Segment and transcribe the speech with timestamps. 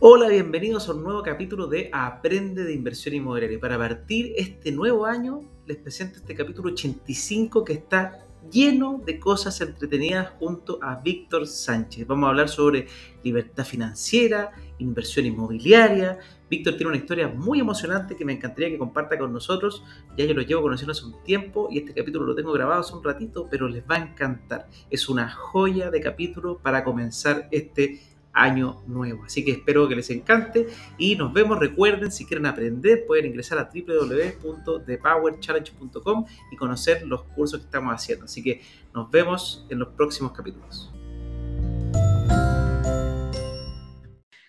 [0.00, 3.58] Hola, bienvenidos a un nuevo capítulo de Aprende de Inversión Inmobiliaria.
[3.58, 9.60] Para partir este nuevo año, les presento este capítulo 85 que está lleno de cosas
[9.60, 12.06] entretenidas junto a Víctor Sánchez.
[12.06, 12.86] Vamos a hablar sobre
[13.24, 16.20] libertad financiera, inversión inmobiliaria.
[16.48, 19.82] Víctor tiene una historia muy emocionante que me encantaría que comparta con nosotros.
[20.16, 22.94] Ya yo lo llevo conociendo hace un tiempo y este capítulo lo tengo grabado hace
[22.94, 24.68] un ratito, pero les va a encantar.
[24.90, 28.00] Es una joya de capítulo para comenzar este
[28.32, 29.24] año nuevo.
[29.24, 31.58] Así que espero que les encante y nos vemos.
[31.58, 38.24] Recuerden, si quieren aprender, pueden ingresar a www.thepowerchallenge.com y conocer los cursos que estamos haciendo.
[38.26, 38.60] Así que
[38.94, 40.90] nos vemos en los próximos capítulos.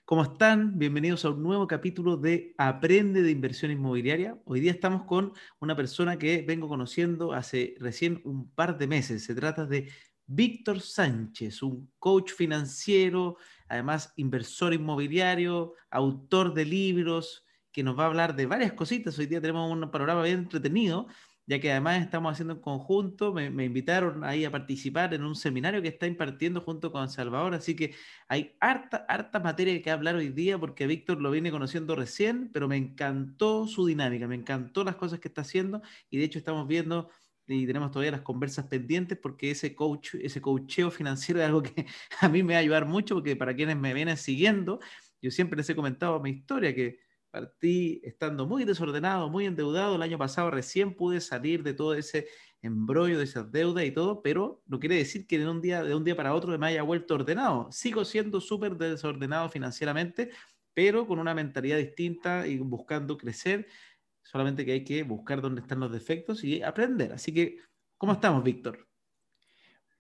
[0.10, 0.80] ¿Cómo están?
[0.80, 4.40] Bienvenidos a un nuevo capítulo de Aprende de Inversión Inmobiliaria.
[4.46, 9.24] Hoy día estamos con una persona que vengo conociendo hace recién un par de meses.
[9.24, 9.92] Se trata de
[10.32, 18.08] Víctor Sánchez, un coach financiero, además inversor inmobiliario, autor de libros, que nos va a
[18.08, 19.18] hablar de varias cositas.
[19.18, 21.08] Hoy día tenemos un panorama bien entretenido,
[21.48, 25.82] ya que además estamos haciendo en conjunto, me, invitaron ahí a participar en un seminario
[25.82, 27.96] que está impartiendo junto con Salvador, así que
[28.28, 32.68] hay harta, harta materia que hablar hoy día, porque Víctor lo viene conociendo recién, pero
[32.68, 36.68] me encantó su dinámica, me encantó las cosas que está haciendo, y de hecho estamos
[36.68, 37.10] viendo
[37.50, 41.86] y tenemos todavía las conversas pendientes porque ese coach, ese coacheo financiero es algo que
[42.22, 44.80] a mí me va a ayudar mucho porque para quienes me vienen siguiendo,
[45.22, 47.00] yo siempre les he comentado mi historia que
[47.32, 52.28] partí estando muy desordenado, muy endeudado, el año pasado recién pude salir de todo ese
[52.62, 55.96] embrollo de esas deudas y todo, pero no quiere decir que de un día, de
[55.96, 57.72] un día para otro me haya vuelto ordenado.
[57.72, 60.32] Sigo siendo súper desordenado financieramente,
[60.74, 63.68] pero con una mentalidad distinta y buscando crecer
[64.30, 67.12] solamente que hay que buscar dónde están los defectos y aprender.
[67.14, 67.58] Así que,
[67.98, 68.88] ¿cómo estamos, Víctor?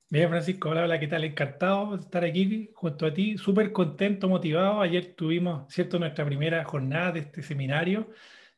[0.07, 1.23] Bien, Francisco, hola, hola, ¿qué tal?
[1.23, 4.81] Encantado de estar aquí junto a ti, súper contento, motivado.
[4.81, 8.11] Ayer tuvimos, ¿cierto?, nuestra primera jornada de este seminario,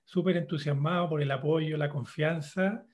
[0.03, 2.85] súper entusiasmado por el apoyo, la confianza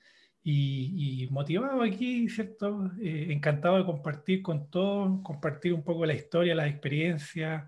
[0.43, 2.91] y, motivado aquí, ¿cierto?
[3.01, 7.65] Eh, encantado de compartir con todos, compartir un poco la historia, las experiencias.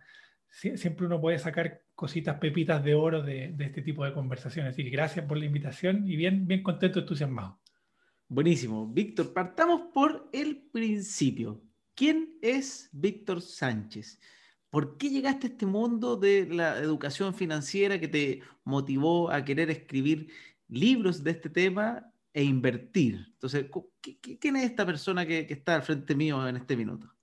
[0.50, 4.72] siempre uno puede sacar cositas, pepitas de oro de, este tipo de conversaciones.
[4.72, 7.60] Así que gracias por la invitación y bien, bien contento, entusiasmado.
[8.30, 8.88] Buenísimo.
[8.88, 11.62] Víctor, partamos por el principio.
[11.96, 14.18] ¿Quién es Víctor Sánchez?
[14.70, 19.70] ¿Por qué llegaste a este mundo de la educación financiera que te motivó a querer
[19.70, 20.32] escribir
[20.70, 23.26] libros de este tema e invertir?
[23.34, 23.66] Entonces,
[24.40, 27.14] ¿quién es esta persona que, que está al frente mío en este minuto?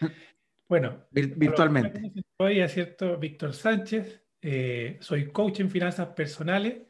[0.68, 2.12] Bueno, virtualmente.
[2.38, 6.82] Soy, cierto, Víctor Sánchez, eh, soy coach en finanzas personales.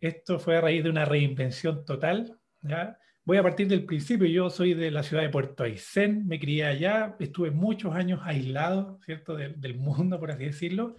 [0.00, 2.38] Esto fue a raíz de una reinvención total.
[2.62, 2.98] ¿ya?
[3.24, 4.28] Voy a partir del principio.
[4.28, 9.00] Yo soy de la ciudad de Puerto Aysén, me crié allá, estuve muchos años aislado,
[9.04, 10.96] ¿cierto?, del, mundo, por así decirlo.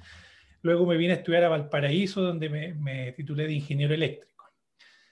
[0.61, 4.51] Luego me vine a estudiar a Valparaíso, donde me, me titulé de ingeniero eléctrico.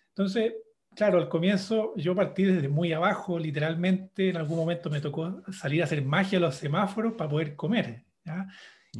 [0.10, 0.54] Entonces,
[0.96, 5.82] claro, al comienzo yo partí desde muy abajo, literalmente en algún momento me tocó salir
[5.82, 8.04] a hacer magia a los semáforos para poder comer.
[8.24, 8.48] ¿ya?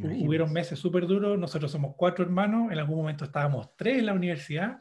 [0.02, 4.12] Hubieron meses súper duros, nosotros somos cuatro hermanos, en algún momento estábamos tres en la
[4.12, 4.80] universidad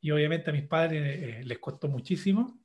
[0.00, 2.60] y obviamente a mis padres eh, les costó muchísimo.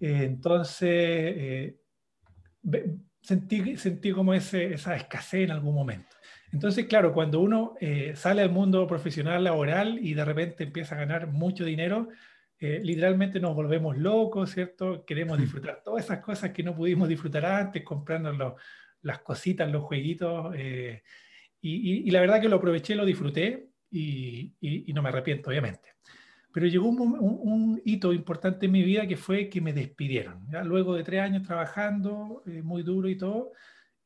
[0.00, 1.76] Eh, entonces, eh,
[3.20, 6.16] sentí, sentí como ese, esa escasez en algún momento.
[6.50, 7.76] Entonces, claro, cuando uno
[8.14, 12.10] sale al mundo profesional laboral y de repente empieza a ganar mucho dinero,
[12.62, 15.04] literalmente nos volvemos locos, ¿cierto?
[15.04, 18.56] Queremos disfrutar todas esas cosas que no pudimos disfrutar antes, comprando
[19.02, 20.54] las cositas, los jueguitos.
[20.56, 21.02] Eh,
[21.60, 24.54] y, la verdad que lo aproveché, lo disfruté y,
[24.94, 25.90] no me arrepiento, obviamente.
[26.52, 30.46] Pero llegó un, hito importante en mi vida que fue que me despidieron.
[30.50, 30.62] ¿ya?
[30.62, 33.52] Luego de tres años trabajando, eh, muy duro y todo,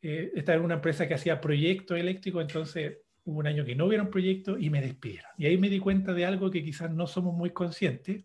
[0.03, 3.87] eh, estaba en una empresa que hacía proyectos eléctricos, entonces hubo un año que no
[3.87, 5.31] hubiera un proyecto y me despidieron.
[5.37, 8.25] Y ahí me di cuenta de algo que quizás no somos muy conscientes,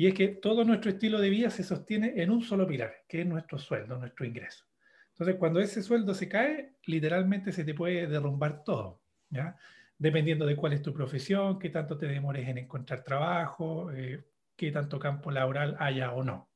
[0.00, 3.20] y es que todo nuestro estilo de vida se sostiene en un solo pilar, que
[3.20, 4.64] es nuestro sueldo, nuestro ingreso.
[5.10, 9.58] Entonces, cuando ese sueldo se cae, literalmente se te puede derrumbar todo, ¿ya?
[9.98, 14.24] Dependiendo de cuál es tu profesión, qué tanto te demores en encontrar trabajo, eh,
[14.56, 16.48] qué tanto campo laboral haya o no.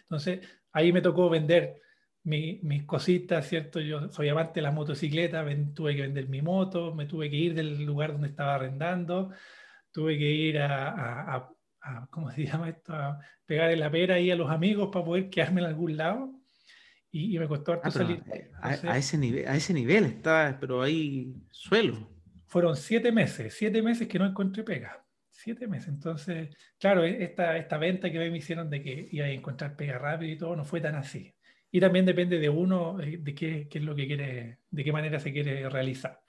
[0.00, 0.40] Entonces,
[0.72, 1.82] ahí me tocó vender
[2.22, 3.78] mis cositas, ¿cierto?
[3.78, 5.44] Yo soy amante de la motocicleta,
[5.74, 9.32] tuve que vender mi moto, me tuve que ir del lugar donde estaba arrendando,
[9.92, 11.53] tuve que ir a
[12.10, 12.92] ¿cómo se llama esto?
[12.92, 16.40] A pegar en la pera ahí a los amigos para poder quedarme en algún lado.
[17.10, 18.24] Y, me costó harto ah, salir.
[18.32, 22.10] Eh, a, ese nivel, a ese nivel está, pero ahí suelo.
[22.46, 25.04] Fueron siete meses, siete meses que no encontré pega.
[25.30, 25.90] Siete meses.
[25.90, 29.96] Entonces, claro, e, esta, esta venta que me hicieron de que iba a encontrar pega
[29.96, 31.32] rápido y todo, no fue tan así.
[31.70, 34.92] Y también depende de uno, eh, de qué, qué es lo que quiere, de qué
[34.92, 36.23] manera se quiere realizar.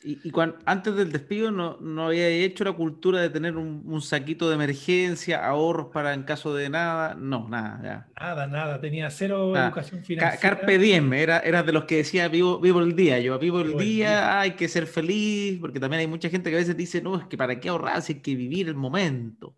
[0.00, 4.48] Y, cuando, antes del despido no, no, había hecho la cultura de tener un, saquito
[4.48, 8.08] de emergencia, ahorros para en caso de nada, no, nada.
[8.18, 10.38] Nada, nada, tenía cero educación financiera.
[10.40, 13.76] Carpe diem, era, era de los que decía vivo, vivo el día, yo vivo el,
[13.76, 17.18] día, hay que ser feliz, porque también hay mucha gente que a veces dice, no,
[17.18, 19.56] es que para qué ahorrar, hay que vivir el momento.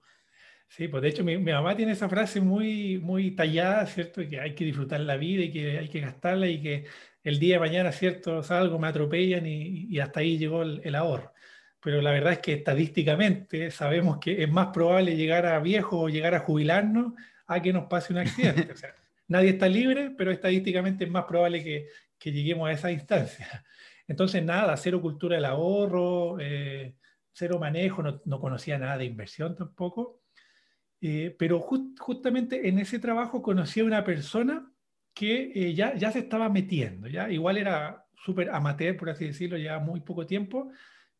[0.69, 4.27] Sí, pues de hecho mi, mi, mamá tiene esa frase muy, muy tallada, ¿cierto?
[4.27, 6.85] Que hay que disfrutar la vida y que hay que gastarla y que
[7.23, 8.43] el día de mañana, ¿cierto?
[8.43, 11.33] Salgo, me atropellan y, hasta ahí llegó el, ahorro.
[11.81, 16.09] Pero la verdad es que estadísticamente sabemos que es más probable llegar a viejo o
[16.09, 17.15] llegar a jubilarnos
[17.47, 18.73] a que nos pase un accidente.
[18.73, 18.95] O sea,
[19.29, 21.89] nadie está libre, pero estadísticamente es más probable que,
[22.19, 23.65] que lleguemos a esa instancia.
[24.07, 26.97] Entonces, nada, cero cultura del ahorro, eh,
[27.33, 30.21] cero manejo, no, conocía nada de inversión tampoco.
[31.01, 34.71] Eh, pero justamente en ese trabajo conocí a una persona
[35.21, 39.59] que eh, ya, ya se estaba metiendo, ya igual era súper amateur, por así decirlo,
[39.59, 40.71] ya muy poco tiempo,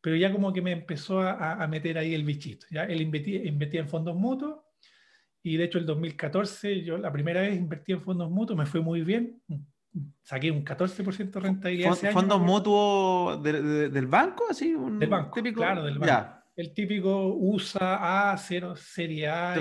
[0.01, 2.65] pero ya como que me empezó a, a meter ahí el bichito.
[2.71, 2.85] ¿ya?
[2.85, 4.57] Él invertía, en fondos mutuos
[5.43, 8.81] y de hecho el 2014 yo la primera vez invertí en fondos mutuos, me fue
[8.81, 9.39] muy bien,
[10.23, 11.93] saqué un 14% de rentabilidad.
[12.11, 14.45] ¿Fondos mutuos del banco?
[14.49, 16.37] Así, del banco, claro, del banco.
[16.55, 19.53] El típico USA A0, Serie A.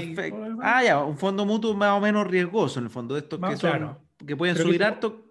[0.63, 3.57] ah, ya, un fondo mutuo más o menos riesgoso en el fondo de estos que
[3.59, 5.27] son que pueden subir harto.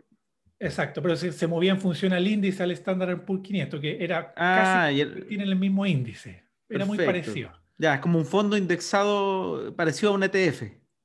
[0.59, 4.33] Exacto, pero se, se, movía en función al índice, al Standard Poor's 500, que era
[4.36, 6.44] ah, casi el, tienen el mismo índice.
[6.68, 7.51] Era muy parecido.
[7.77, 10.63] Ya, es como un fondo indexado parecido a un ETF.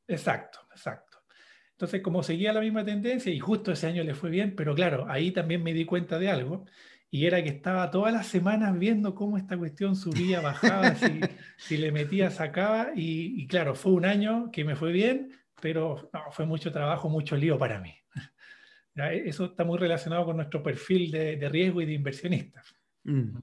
[0.08, 1.18] Exacto, exacto.
[1.70, 5.06] Entonces, como seguía la misma tendencia, y justo ese año le fue bien, pero claro,
[5.08, 6.66] ahí también me di cuenta de algo,
[7.10, 11.20] y era que estaba todas las semanas viendo cómo esta cuestión subía, bajaba, si,
[11.56, 15.30] si, le metía, sacaba, y, y, claro, fue un año que me fue bien,
[15.64, 17.94] pero no, fue mucho trabajo, mucho lío para mí.
[18.94, 22.76] Eso está muy relacionado con nuestro perfil de, riesgo y de inversionistas.
[23.04, 23.38] Mm.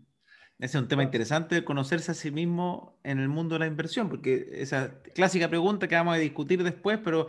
[0.59, 4.07] Ese es un tema interesante, conocerse a sí mismo en el mundo de la inversión,
[4.07, 7.25] porque esa clásica pregunta que vamos a discutir después, pero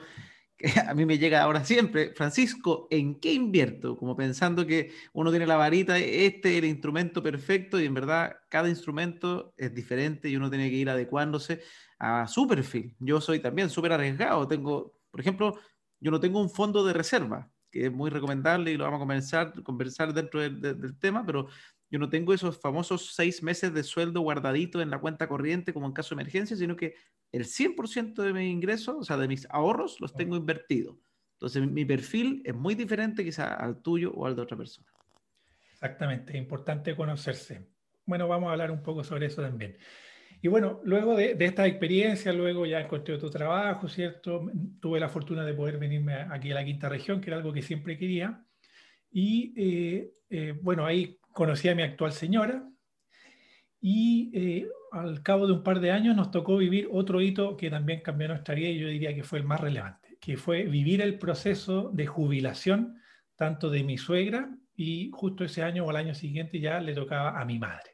[0.86, 3.96] a mí me llega ahora siempre, Francisco, ¿en qué invierto?
[3.96, 8.36] Como pensando que uno tiene la varita, este es el instrumento perfecto y en verdad
[8.50, 11.62] cada instrumento es diferente y uno tiene que ir adecuándose
[12.02, 12.96] a su perfil.
[12.98, 14.48] Yo soy también súper arriesgado.
[14.48, 15.56] Tengo, por ejemplo,
[16.00, 19.02] yo no tengo un fondo de reserva, que es muy recomendable y lo vamos a
[19.02, 21.46] conversar, conversar dentro del tema, pero
[21.90, 25.86] yo no tengo esos famosos seis meses de sueldo guardadito en la cuenta corriente como
[25.86, 26.96] en caso de emergencia, sino que
[27.30, 30.96] el 100% de mis ingresos, o sea, de mis ahorros, los tengo invertidos.
[31.34, 34.88] Entonces, mi perfil es muy diferente quizá al tuyo o al de otra persona.
[35.70, 37.68] Exactamente, es importante conocerse.
[38.06, 39.76] Bueno, vamos a hablar un poco sobre eso también.
[40.44, 44.50] Y bueno, luego de, esta experiencia, luego ya encontré otro trabajo, ¿cierto?
[44.80, 47.62] Tuve la fortuna de poder venirme aquí a la quinta región, que era algo que
[47.62, 48.44] siempre quería.
[49.12, 52.68] Y eh, eh, bueno, ahí conocí a mi actual señora.
[53.80, 57.70] Y eh, al cabo de un par de años nos tocó vivir otro hito que
[57.70, 61.02] también cambió nuestra vida y yo diría que fue el más relevante, que fue vivir
[61.02, 62.96] el proceso de jubilación
[63.36, 67.40] tanto de mi suegra y justo ese año o el año siguiente ya le tocaba
[67.40, 67.91] a mi madre.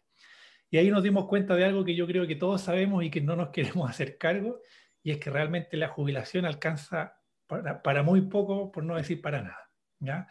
[0.71, 3.21] Y ahí nos dimos cuenta de algo que yo creo que todos sabemos y que
[3.21, 4.61] no nos queremos hacer cargo,
[5.03, 7.15] y es que realmente la jubilación alcanza
[7.47, 9.71] para, muy poco, por no decir para nada.
[10.01, 10.29] ¿ya?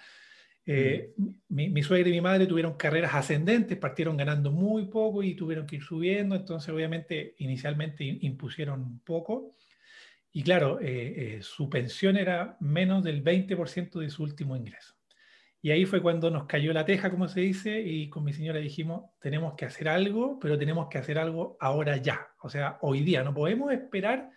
[0.65, 1.27] Eh, mm.
[1.49, 5.65] mi, mi, suegra y mi madre tuvieron carreras ascendentes, partieron ganando muy poco y tuvieron
[5.65, 9.56] que ir subiendo, entonces obviamente inicialmente impusieron poco.
[10.31, 14.96] Y claro, eh, eh, su pensión era menos del 20% de su último ingreso.
[15.61, 18.59] Y ahí fue cuando nos cayó la teja, como se dice, y con mi señora
[18.59, 23.02] dijimos, tenemos que hacer algo, pero tenemos que hacer algo ahora ya, o sea, hoy
[23.02, 23.23] día.
[23.23, 24.30] No podemos esperar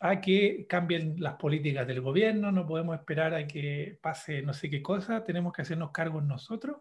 [0.00, 4.70] a que cambien las políticas del gobierno, no podemos esperar a que pase no sé
[4.70, 6.78] qué cosa, tenemos que hacernos cargos nosotros.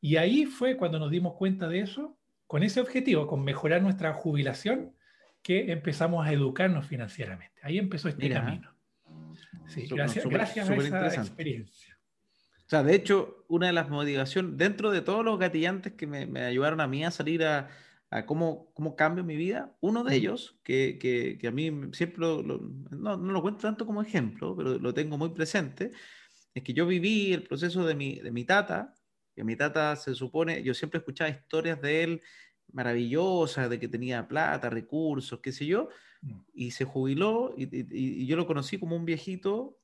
[0.00, 4.12] Y ahí fue cuando nos dimos cuenta de eso, con ese objetivo, con mejorar nuestra
[4.14, 4.94] jubilación,
[5.42, 7.60] que empezamos a educarnos financieramente.
[7.62, 8.74] Ahí empezó este camino.
[9.66, 11.87] Sí, gracias, gracias a esa experiencia.
[12.68, 16.42] O sea, de hecho, una de las motivaciones, dentro de todos los gatillantes que me,
[16.42, 17.70] ayudaron a mí a salir a,
[18.26, 23.16] cómo, cómo, cambio mi vida, uno de ellos, que, que, a mí siempre no, no,
[23.16, 25.92] lo cuento tanto como ejemplo, pero lo tengo muy presente,
[26.52, 28.94] es que yo viví el proceso de mi, de mi tata,
[29.34, 32.22] que mi tata se supone, yo siempre escuchaba historias de él
[32.70, 35.88] maravillosas, de que tenía plata, recursos, qué sé yo,
[36.20, 36.40] mm.
[36.52, 39.78] y se jubiló y, y yo lo conocí como un viejito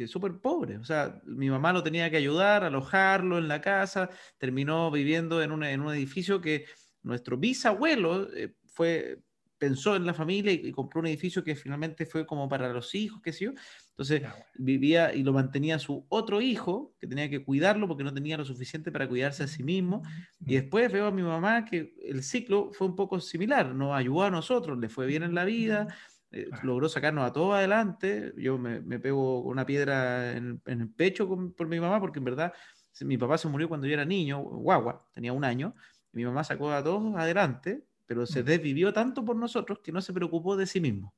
[0.00, 0.78] que súper pobre.
[0.78, 5.52] O sea, mi mamá lo tenía que ayudar, alojarlo en la casa, terminó viviendo en
[5.52, 6.64] un, en un edificio que
[7.02, 9.18] nuestro bisabuelo eh, fue
[9.58, 13.20] pensó en la familia y, compró un edificio que finalmente fue como para los hijos,
[13.22, 13.50] qué sé yo.
[13.90, 14.22] Entonces
[14.54, 18.46] vivía y lo mantenía su otro hijo, que tenía que cuidarlo porque no tenía lo
[18.46, 20.00] suficiente para cuidarse a sí mismo.
[20.46, 24.22] Y después veo a mi mamá que el ciclo fue un poco similar, nos ayudó
[24.22, 25.94] a nosotros, le fue bien en la vida,
[26.32, 28.32] eh, logró sacarnos a todos adelante.
[28.36, 32.52] Yo me, me pego una piedra en, el pecho por mi mamá porque en verdad
[33.00, 35.74] mi papá se murió cuando yo era niño, guagua, tenía un año.
[36.12, 40.12] mi mamá sacó a todos adelante, pero se desvivió tanto por nosotros que no se
[40.12, 41.14] preocupó de sí mismo.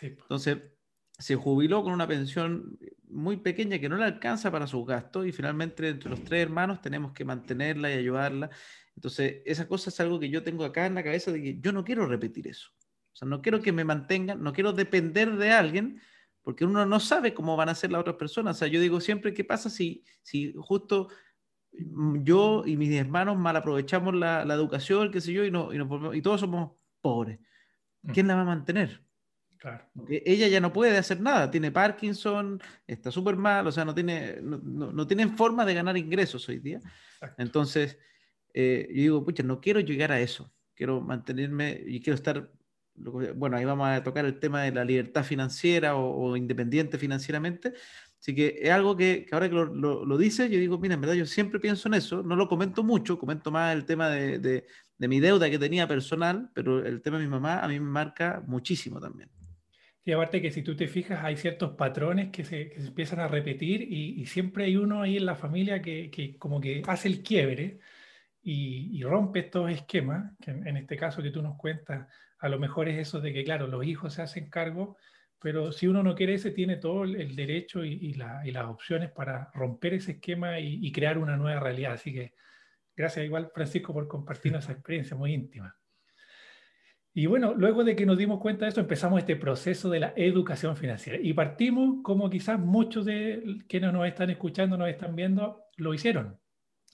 [0.00, 0.58] Entonces,
[1.18, 2.78] se jubiló con una pensión
[3.08, 6.80] muy pequeña que no le alcanza para sus gastos y finalmente entre los tres hermanos
[6.80, 8.50] tenemos que mantenerla y ayudarla.
[8.96, 11.72] Entonces, esa cosa es algo que yo tengo acá en la cabeza de que yo
[11.72, 12.70] no quiero repetir eso.
[13.14, 16.00] O sea, no quiero que me mantengan, no quiero depender de alguien
[16.44, 18.56] porque uno no sabe cómo van a ser las otras personas.
[18.56, 21.08] O sea, yo digo siempre, ¿qué pasa si, si justo
[21.72, 25.70] yo y mis hermanos mal aprovechamos la, educación, qué sé yo, y, no,
[26.12, 27.40] y, todos somos pobres?
[28.02, 28.10] Mm.
[28.12, 29.02] ¿Quién la va a mantener?
[29.56, 29.86] Claro.
[30.06, 34.36] ella ya no puede hacer nada, tiene Parkinson, está súper mal, o sea, no tiene,
[34.42, 36.80] no, no, tienen forma de ganar ingresos hoy día.
[37.38, 37.98] Entonces,
[38.52, 42.52] eh, yo digo, pucha, no quiero llegar a eso, quiero mantenerme y quiero estar
[42.96, 47.72] bueno, ahí vamos a tocar el tema de la libertad financiera o, independiente financieramente.
[48.18, 49.66] Así que es algo que, ahora que lo,
[50.04, 52.82] lo, dice, yo digo, mira, en verdad yo siempre pienso en eso, no lo comento
[52.82, 57.18] mucho, comento más el tema de, de, mi deuda que tenía personal, pero el tema
[57.18, 59.28] de mi mamá a mí me marca muchísimo también.
[60.06, 63.20] Y aparte que si tú te fijas, hay ciertos patrones que se, que se empiezan
[63.20, 66.82] a repetir y, y, siempre hay uno ahí en la familia que, que como que
[66.86, 67.80] hace el quiebre
[68.44, 72.06] y, y rompe estos esquemas, que en, en, este caso que tú nos cuentas,
[72.38, 74.98] a lo mejor es eso de que, claro, los hijos se hacen cargo,
[75.44, 79.94] pero si uno no quiere ese, tiene todo el derecho y, las opciones para romper
[79.94, 81.92] ese esquema y, crear una nueva realidad.
[81.92, 82.34] Así que
[82.94, 85.76] gracias igual, Francisco, por compartirnos esa experiencia muy íntima.
[87.12, 90.12] Y bueno, luego de que nos dimos cuenta de esto, empezamos este proceso de la
[90.16, 91.18] educación financiera.
[91.20, 96.38] Y partimos como quizás muchos de quienes nos están escuchando, nos están viendo, lo hicieron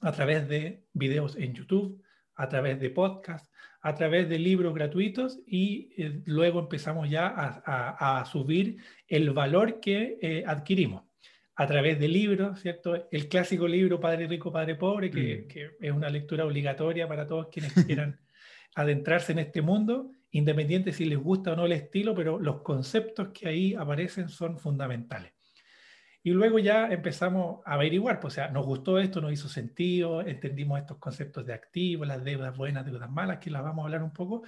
[0.01, 2.03] a través de videos en YouTube,
[2.35, 3.51] a través de podcasts,
[3.83, 8.79] a través de libros gratuitos y eh, luego empezamos ya a, subir
[9.09, 11.05] el valor que eh, adquirimos
[11.57, 13.09] a través de libros, ¿cierto?
[13.11, 15.49] El clásico libro Padre Rico, Padre Pobre, que, mm.
[15.49, 18.19] que es una lectura obligatoria para todos quienes quieran
[18.75, 23.29] adentrarse en este mundo, independiente si les gusta o no el estilo, pero los conceptos
[23.29, 25.33] que ahí aparecen son fundamentales.
[26.23, 30.21] Y luego ya empezamos a averiguar, pues, o sea, nos gustó esto, nos hizo sentido,
[30.21, 34.03] entendimos estos conceptos de activos, las deudas buenas, deudas malas, que las vamos a hablar
[34.03, 34.43] un poco,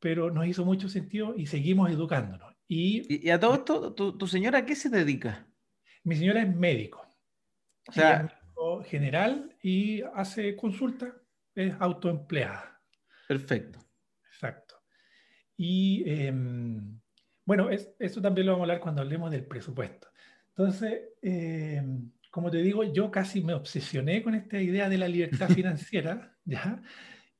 [0.00, 2.52] pero nos hizo mucho sentido y seguimos educándonos.
[2.66, 5.46] Y, a todo esto, ¿tu, señora a qué se dedica?
[6.02, 7.06] Mi señora es médico.
[7.86, 11.14] O sea, es médico general y hace consulta,
[11.54, 12.80] es autoempleada.
[13.28, 13.78] Perfecto.
[14.26, 14.82] Exacto.
[15.56, 17.00] Y em,
[17.44, 20.08] bueno, es, esto también lo vamos a hablar cuando hablemos del presupuesto.
[20.56, 21.82] Entonces, eh,
[22.30, 26.82] como te digo, yo casi me obsesioné con esta idea de la libertad financiera, ¿ya?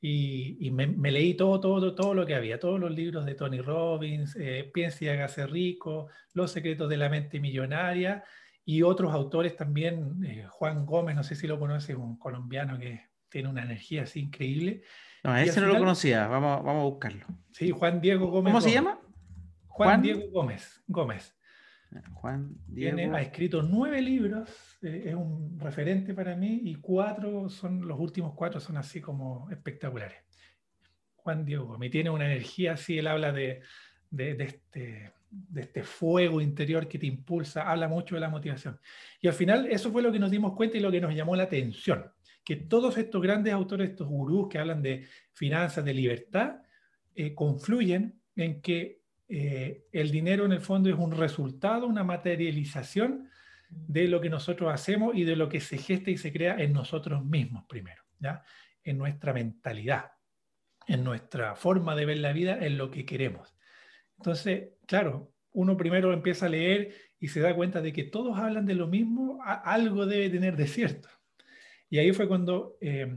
[0.04, 4.36] Y, me, leí todo, todo, todo lo que había, todos los libros de Tony Robbins,
[4.36, 8.24] eh, Piensa y hágase rico, Los secretos de la mente millonaria
[8.64, 13.10] y otros autores también, eh, Juan Gómez, no sé si lo conoces, un colombiano que
[13.28, 14.82] tiene una energía así increíble.
[15.22, 17.26] No, ese no lo conocía, vamos, vamos a buscarlo.
[17.52, 18.52] Sí, Juan Diego Gómez.
[18.52, 19.00] ¿Cómo se llama?
[19.68, 20.82] Juan Diego Gómez.
[20.88, 21.34] Gómez.
[22.14, 23.14] Juan Diego.
[23.14, 24.48] ha escrito nueve libros,
[24.82, 29.50] eh, es un referente para mí, y cuatro son, los últimos cuatro son así como
[29.50, 30.18] espectaculares.
[31.16, 33.60] Juan Diego me tiene una energía así, él habla de,
[34.10, 38.78] de, este, de este fuego interior que te impulsa, habla mucho de la motivación.
[39.20, 41.36] Y al final eso fue lo que nos dimos cuenta y lo que nos llamó
[41.36, 42.10] la atención,
[42.44, 46.62] que todos estos grandes autores, estos gurús que hablan de finanzas, de libertad,
[47.14, 49.01] eh, confluyen en que
[49.34, 53.30] eh, el dinero en el fondo es un resultado, una materialización
[53.70, 56.74] de lo que nosotros hacemos y de lo que se gesta y se crea en
[56.74, 58.44] nosotros mismos primero, ¿ya?
[58.84, 60.12] en nuestra mentalidad,
[60.86, 63.56] en nuestra forma de ver la vida, en lo que queremos.
[64.18, 68.66] Entonces, claro, uno primero empieza a leer y se da cuenta de que todos hablan
[68.66, 71.08] de lo mismo, algo debe tener de cierto.
[71.88, 73.10] Y ahí fue cuando eh,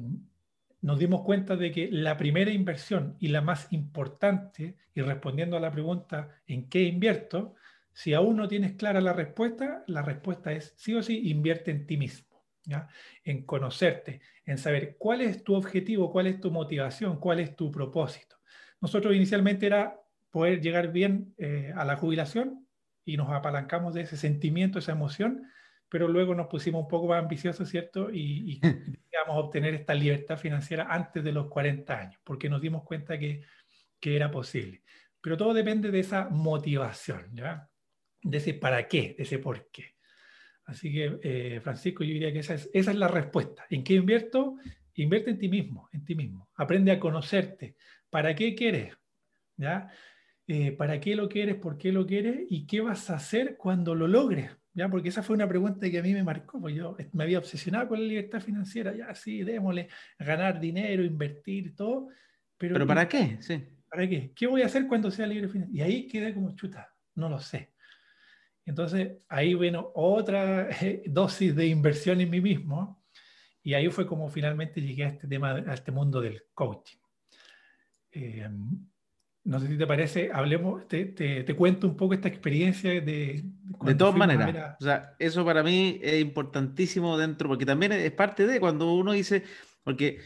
[0.85, 5.59] nos dimos cuenta de que la primera inversión y la más importante, y respondiendo a
[5.59, 7.55] la pregunta ¿en qué invierto?
[7.91, 11.87] Si aún no tienes clara la respuesta, la respuesta es sí o sí, invierte en
[11.87, 12.87] ti mismo, ¿ya?
[13.23, 17.71] en conocerte, en saber cuál es tu objetivo, cuál es tu motivación, cuál es tu
[17.71, 18.35] propósito.
[18.79, 19.99] Nosotros inicialmente era
[20.29, 22.67] poder llegar bien eh, a la jubilación
[23.03, 25.49] y nos apalancamos de ese sentimiento, esa emoción,
[25.95, 28.09] pero luego nos pusimos un poco más ambiciosos, ¿cierto?
[28.11, 28.61] Y, y
[29.25, 33.43] a obtener esta libertad financiera antes de los 40 años, porque nos dimos cuenta que,
[33.97, 34.83] que era posible.
[35.21, 37.69] pero todo depende de esa motivación, ¿ya?
[38.21, 39.95] De ese para qué, de ese por qué.
[40.65, 43.65] Así que, eh, Francisco, yo diría que esa es, esa es la respuesta.
[43.69, 44.57] ¿En qué invierto?
[44.95, 46.49] Invierte en ti mismo, en ti mismo.
[46.55, 47.77] Aprende a conocerte.
[48.09, 48.97] ¿Para qué quieres?
[49.55, 49.89] ¿Ya?
[50.45, 51.55] Eh, ¿Para qué lo quieres?
[51.55, 52.47] ¿Por qué lo quieres?
[52.49, 54.51] ¿Y qué vas a hacer cuando lo logres?
[54.75, 54.89] ¿Ya?
[54.89, 57.87] Porque esa fue una pregunta que a mí me marcó, porque yo me había obsesionado
[57.87, 59.87] con la libertad financiera, ya sí, démosle,
[60.19, 62.09] ganar dinero, invertir, todo.
[62.57, 63.37] Pero, ¿Pero para qué?
[63.39, 63.63] Sí.
[63.89, 64.33] ¿Para qué?
[64.35, 65.77] ¿Qué voy a hacer cuando sea libre financiero?
[65.77, 67.73] Y ahí quedé como chuta, no lo sé.
[68.65, 73.05] Entonces ahí vino otra eh, dosis de inversión en mí mismo
[73.61, 76.97] y ahí fue como finalmente llegué a este tema, a este mundo del coaching.
[78.11, 78.49] Eh,
[79.45, 83.43] no sé si te parece, hablemos, te, te, cuento un poco esta experiencia de...
[83.81, 88.47] De todas maneras, o sea, eso para mí es importantísimo dentro, porque también es parte
[88.47, 89.43] de cuando uno dice,
[89.83, 90.19] porque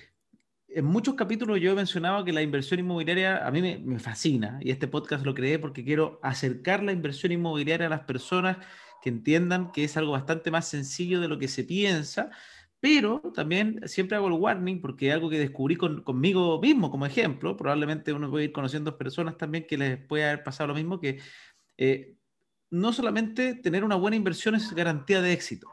[0.70, 4.72] en muchos capítulos yo he mencionado que la inversión inmobiliaria a mí me, fascina y
[4.72, 8.58] este podcast lo creé porque quiero acercar la inversión inmobiliaria a las personas
[9.02, 12.30] que entiendan que es algo bastante más sencillo de lo que se piensa,
[12.80, 17.58] pero también siempre hago el warning porque es algo que descubrí conmigo mismo como ejemplo,
[17.58, 21.20] probablemente uno puede ir conociendo personas también que les puede haber pasado lo mismo, que
[21.78, 22.16] eh,
[22.70, 25.70] no solamente tener una buena inversión es garantía de éxito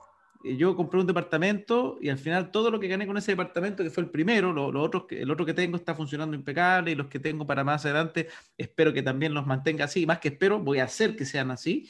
[0.54, 3.90] yo compré un departamento y al final todo lo que gané con ese departamento, que
[3.90, 7.18] fue el primero, lo, lo el otro que tengo está funcionando impecable y los que
[7.18, 10.06] tengo para más adelante espero que también los mantenga así.
[10.06, 11.88] Más que espero, voy a hacer que sean así.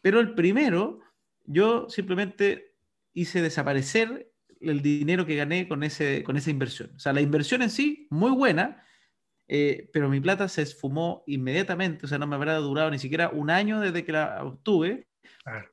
[0.00, 1.00] Pero el primero,
[1.44, 2.74] yo simplemente
[3.12, 6.92] hice desaparecer el dinero que gané con, ese, con esa inversión.
[6.96, 8.84] O sea, la inversión en sí, muy buena,
[9.48, 12.06] eh, pero mi plata se esfumó inmediatamente.
[12.06, 15.05] O sea, no me habrá durado ni siquiera un año desde que la obtuve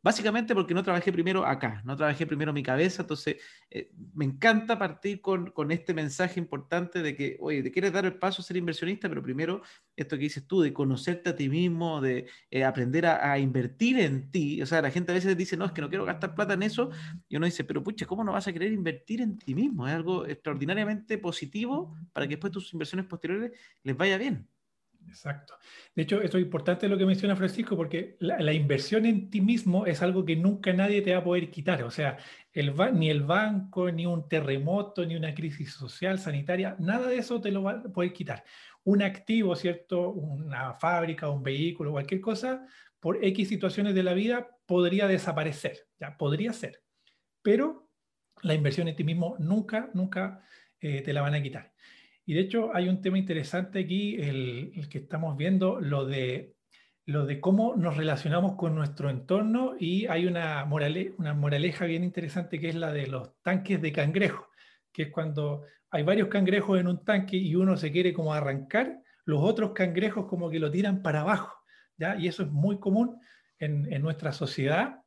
[0.01, 3.37] Básicamente porque no trabajé primero acá, no trabajé primero mi cabeza, entonces
[3.69, 8.15] eh, me encanta partir con, este mensaje importante de que, oye, te quieres dar el
[8.15, 9.61] paso a ser inversionista, pero primero
[9.95, 14.29] esto que dices tú, de conocerte a ti mismo, de eh, aprender a, invertir en
[14.29, 16.53] ti, o sea, la gente a veces dice, no, es que no quiero gastar plata
[16.53, 16.89] en eso,
[17.27, 19.87] y uno dice, pero pucha, ¿cómo no vas a querer invertir en ti mismo?
[19.87, 23.51] Es algo extraordinariamente positivo para que después tus inversiones posteriores
[23.83, 24.47] les vaya bien.
[25.07, 25.55] Exacto.
[25.95, 29.85] De hecho, esto es importante lo que menciona Francisco, porque la, inversión en ti mismo
[29.85, 31.83] es algo que nunca nadie te va a poder quitar.
[31.83, 32.17] O sea,
[32.93, 37.51] ni el banco, ni un terremoto, ni una crisis social, sanitaria, nada de eso te
[37.51, 38.43] lo va a poder quitar.
[38.83, 40.09] Un activo, ¿cierto?
[40.11, 42.65] Una fábrica, un vehículo, cualquier cosa,
[42.99, 45.87] por X situaciones de la vida, podría desaparecer.
[45.99, 46.81] Ya, podría ser.
[47.41, 47.89] Pero
[48.41, 50.41] la inversión en ti mismo nunca, nunca
[50.79, 51.73] eh, te la van a quitar.
[52.25, 56.55] Y de hecho hay un tema interesante aquí, el, que estamos viendo, lo de,
[57.05, 60.63] lo de cómo nos relacionamos con nuestro entorno y hay una,
[61.17, 64.47] una moraleja bien interesante que es la de los tanques de cangrejo,
[64.91, 68.99] que es cuando hay varios cangrejos en un tanque y uno se quiere como arrancar,
[69.25, 71.55] los otros cangrejos como que lo tiran para abajo,
[71.97, 72.17] ¿ya?
[72.17, 73.19] Y eso es muy común
[73.59, 75.02] en, en nuestra sociedad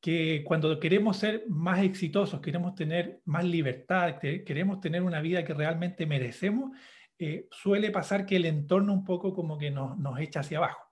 [0.00, 5.54] que cuando queremos ser más exitosos, queremos tener más libertad, queremos tener una vida que
[5.54, 6.76] realmente merecemos,
[7.18, 10.88] eh, suele pasar que el entorno un poco como que nos, nos echa hacia abajo.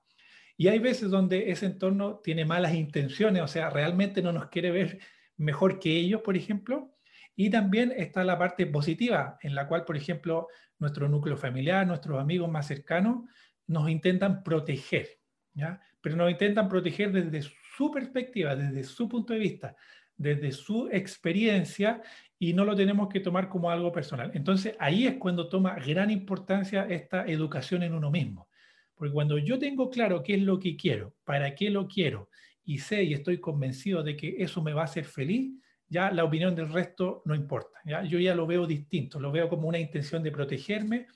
[0.57, 4.71] Y hay veces donde ese entorno tiene malas intenciones, o sea, realmente no nos quiere
[4.71, 4.99] ver
[5.37, 6.95] mejor que ellos, por ejemplo.
[7.37, 12.19] Y también está la parte positiva, en la cual, por ejemplo, nuestro núcleo familiar, nuestros
[12.19, 13.29] amigos más cercanos,
[13.67, 15.21] nos intentan proteger,
[15.53, 15.81] ¿ya?
[16.01, 19.77] Pero nos intentan proteger desde su perspectiva, desde su punto de vista,
[20.17, 22.03] desde su experiencia
[22.39, 24.31] y no lo tenemos que tomar como algo personal.
[24.35, 28.49] Entonces ahí es cuando toma gran importancia esta educación en uno mismo.
[28.95, 32.31] Porque cuando yo tengo claro qué es lo que quiero, para qué lo quiero,
[32.65, 35.53] y sé y estoy convencido de que eso me va a hacer feliz,
[35.89, 37.79] ya la opinión del resto no importa.
[37.85, 38.03] ¿ya?
[38.05, 41.07] Yo ya lo veo distinto, lo veo como una intención de protegerme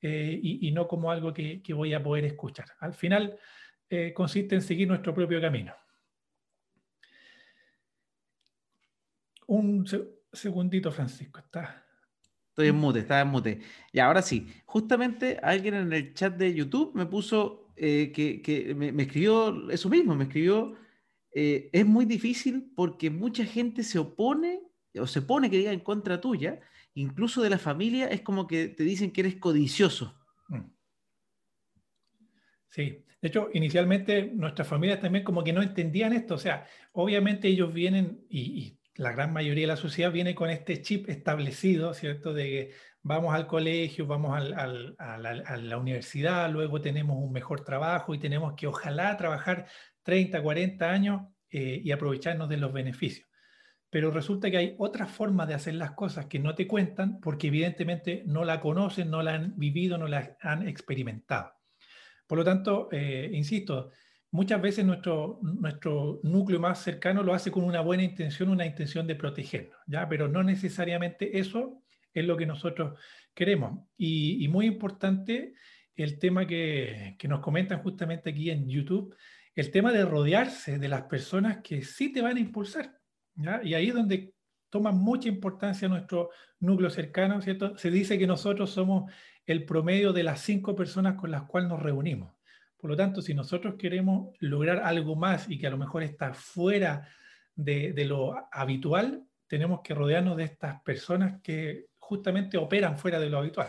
[0.00, 2.66] eh, y, no como algo que, voy a poder escuchar.
[2.80, 3.38] Al final
[3.88, 5.72] eh, consiste en seguir nuestro propio camino.
[9.52, 9.84] Un
[10.32, 11.84] segundito, Francisco, está.
[12.48, 13.60] Estoy en mute, estaba en mute.
[13.92, 19.02] Y ahora sí, justamente alguien en el chat de YouTube me puso eh, que, me,
[19.02, 20.74] escribió eso mismo, me escribió,
[21.34, 24.62] eh, es muy difícil porque mucha gente se opone
[24.98, 26.58] o se pone que diga en contra tuya,
[26.94, 30.18] incluso de la familia, es como que te dicen que eres codicioso.
[30.48, 30.70] Mm.
[32.70, 37.48] Sí, de hecho, inicialmente nuestras familias también como que no entendían esto, o sea, obviamente
[37.48, 42.34] ellos vienen y la gran mayoría de la sociedad viene con este chip establecido, ¿cierto?
[42.34, 42.70] De que
[43.02, 48.66] vamos al colegio, vamos a, la, universidad, luego tenemos un mejor trabajo y tenemos que
[48.66, 49.66] ojalá trabajar
[50.02, 53.28] 30, 40 años eh, y aprovecharnos de los beneficios.
[53.90, 57.48] Pero resulta que hay otras formas de hacer las cosas que no te cuentan porque
[57.48, 61.52] evidentemente no la conocen, no la han vivido, no la han experimentado.
[62.26, 63.90] Por lo tanto, eh, insisto,
[64.32, 69.06] muchas veces nuestro, nuestro núcleo más cercano lo hace con una buena intención, una intención
[69.06, 70.08] de protegernos, ¿ya?
[70.08, 72.98] pero no necesariamente eso es lo que nosotros
[73.34, 73.86] queremos.
[73.96, 75.54] Y, muy importante
[75.94, 79.14] el tema que, que, nos comentan justamente aquí en YouTube,
[79.54, 82.98] el tema de rodearse de las personas que sí te van a impulsar.
[83.34, 83.60] ¿ya?
[83.62, 84.34] Y ahí es donde
[84.70, 87.40] toma mucha importancia nuestro núcleo cercano.
[87.42, 89.12] Se dice que nosotros somos
[89.44, 92.32] el promedio de las cinco personas con las cuales nos reunimos.
[92.82, 96.34] Por lo tanto, si nosotros queremos lograr algo más y que a lo mejor está
[96.34, 97.08] fuera
[97.54, 103.38] de, lo habitual, tenemos que rodearnos de estas personas que justamente operan fuera de lo
[103.38, 103.68] habitual.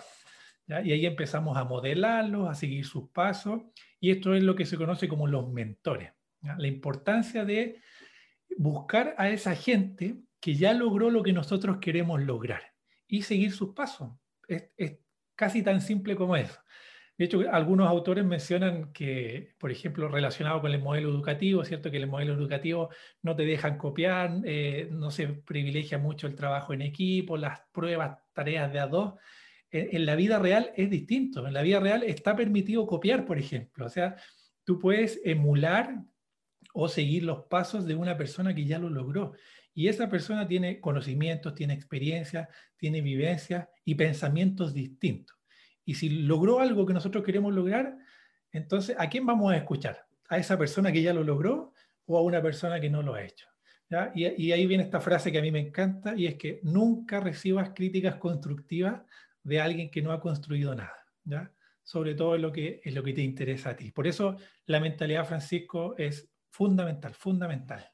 [0.68, 3.62] Y ahí empezamos a modelarlos, a seguir sus pasos,
[4.00, 6.12] y esto es lo que se conoce como los mentores.
[6.42, 7.82] La importancia de
[8.58, 12.64] buscar a esa gente que ya logró lo que nosotros queremos lograr
[13.08, 14.10] y seguir sus pasos.
[14.48, 14.72] Es,
[15.36, 16.60] casi tan simple como eso.
[17.16, 21.92] De hecho, algunos autores mencionan que, por ejemplo, relacionado con el modelo educativo, ¿cierto?
[21.92, 22.90] Que el modelo educativo
[23.22, 28.18] no te dejan copiar, eh, no se privilegia mucho el trabajo en equipo, las pruebas,
[28.34, 29.14] tareas de a dos.
[29.70, 31.46] En, la vida real es distinto.
[31.48, 33.86] En la vida real está permitido copiar, por ejemplo.
[33.86, 34.16] O sea,
[34.64, 35.96] tú puedes emular
[36.74, 39.34] o seguir los pasos de una persona que ya lo logró.
[39.76, 45.43] Y esa persona tiene conocimientos, tiene experiencia, tiene vivencias y pensamientos distintos.
[45.86, 47.98] Y si logró algo que nosotros queremos lograr,
[48.52, 50.06] entonces, ¿a quién vamos a escuchar?
[50.30, 51.74] ¿A esa persona que ya lo logró
[52.06, 53.48] o a una persona que no lo ha hecho?
[54.16, 57.72] Y, ahí viene esta frase que a mí me encanta y es que nunca recibas
[57.76, 59.02] críticas constructivas
[59.44, 61.52] de alguien que no ha construido nada, ¿ya?
[61.84, 63.92] sobre todo en lo, que, es lo que te interesa a ti.
[63.92, 67.86] Por eso la mentalidad, Francisco, es fundamental, fundamental.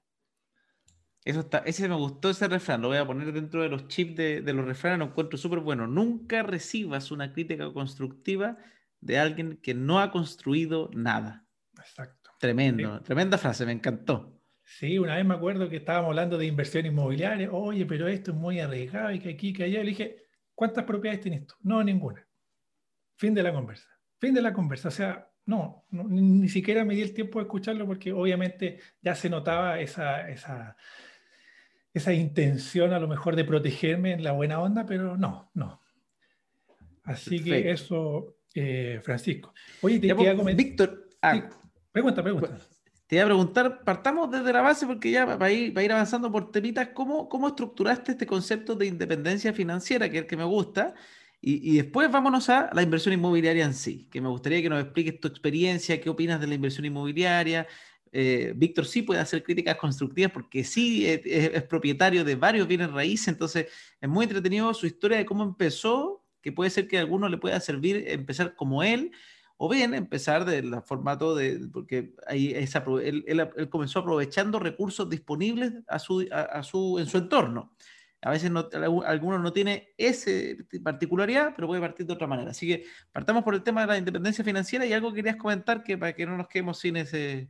[1.26, 4.16] Eso está, ese me gustó ese refrán, lo voy a poner dentro de los chips
[4.16, 5.86] de, los refranes, lo encuentro súper bueno.
[5.86, 8.58] Nunca recibas una crítica constructiva
[9.02, 11.46] de alguien que no ha construido nada.
[11.78, 12.32] Exacto.
[12.40, 14.40] Tremendo, tremenda frase, me encantó.
[14.64, 18.38] Sí, una vez me acuerdo que estábamos hablando de inversión inmobiliaria, oye, pero esto es
[18.38, 19.80] muy arriesgado y que aquí, que allá.
[19.80, 21.56] Le dije, ¿cuántas propiedades tienes tú?
[21.62, 22.26] No, ninguna.
[23.18, 23.90] Fin de la conversa.
[24.20, 24.88] Fin de la conversa.
[24.88, 29.30] O sea, no, ni, siquiera me di el tiempo de escucharlo porque obviamente ya se
[29.30, 30.78] notaba esa, esa
[31.94, 35.82] esa intención a lo mejor de protegerme en la buena onda, pero no, no.
[37.04, 39.54] Así que eso, eh, Francisco.
[39.82, 40.56] Oye, te, iba a comentar.
[40.56, 41.50] Víctor, ah,
[41.92, 42.58] pregunta, pregunta.
[43.08, 46.52] Te iba a preguntar, partamos desde la base porque ya para ir, ir avanzando por
[46.52, 50.94] temitas, ¿cómo, ¿cómo estructuraste este concepto de independencia financiera, que es el que me gusta?
[51.42, 54.84] Y, y, después vámonos a la inversión inmobiliaria en sí, que me gustaría que nos
[54.84, 57.66] expliques tu experiencia, qué opinas de la inversión inmobiliaria,
[58.12, 63.28] eh, Víctor sí puede hacer críticas constructivas porque sí es, propietario de varios bienes raíces,
[63.28, 63.68] entonces
[64.00, 67.38] es muy entretenido su historia de cómo empezó, que puede ser que a alguno le
[67.38, 69.12] pueda servir empezar como él,
[69.58, 75.74] o bien empezar del formato de, porque ahí esa, él, él, comenzó aprovechando recursos disponibles
[75.88, 77.74] a su, a, su, en su entorno.
[78.22, 78.70] A veces no,
[79.06, 80.32] alguno no tiene esa
[80.82, 82.52] particularidad, pero puede partir de otra manera.
[82.52, 85.98] Así que partamos por el tema de la independencia financiera y algo querías comentar que
[85.98, 87.50] para que no nos quedemos sin ese,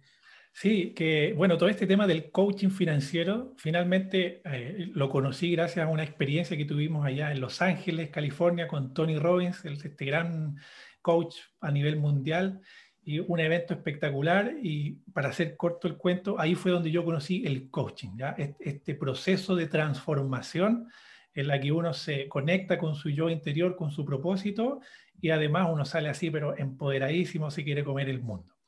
[0.62, 5.90] Sí, que bueno, todo este tema del coaching financiero, finalmente eh, lo conocí gracias a
[5.90, 10.58] una experiencia que tuvimos allá en Los Ángeles, California, con Tony Robbins, este gran
[11.02, 12.60] coach a nivel mundial,
[13.02, 14.54] y un evento espectacular.
[14.62, 18.36] Y para hacer corto el cuento, ahí fue donde yo conocí el coaching, ¿ya?
[18.60, 20.90] este proceso de transformación
[21.34, 24.82] en la que uno se conecta con su yo interior, con su propósito,
[25.22, 28.59] y además uno sale así, pero empoderadísimo, se quiere comer el mundo.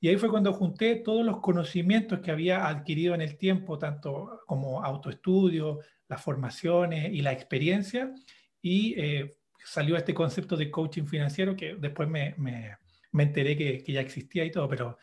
[0.00, 4.40] Y ahí fue cuando junté todos los conocimientos que había adquirido en el tiempo, tanto
[4.46, 8.14] como autoestudio, las formaciones y la experiencia,
[8.60, 12.76] y eh, salió este concepto de coaching financiero que después me, me,
[13.12, 14.98] me enteré que, que, ya existía y todo, pero...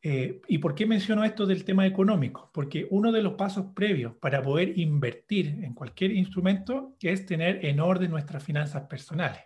[0.00, 2.52] Eh, ¿Y por qué menciono esto del tema económico?
[2.54, 7.80] Porque uno de los pasos previos para poder invertir en cualquier instrumento es tener en
[7.80, 9.40] orden nuestras finanzas personales.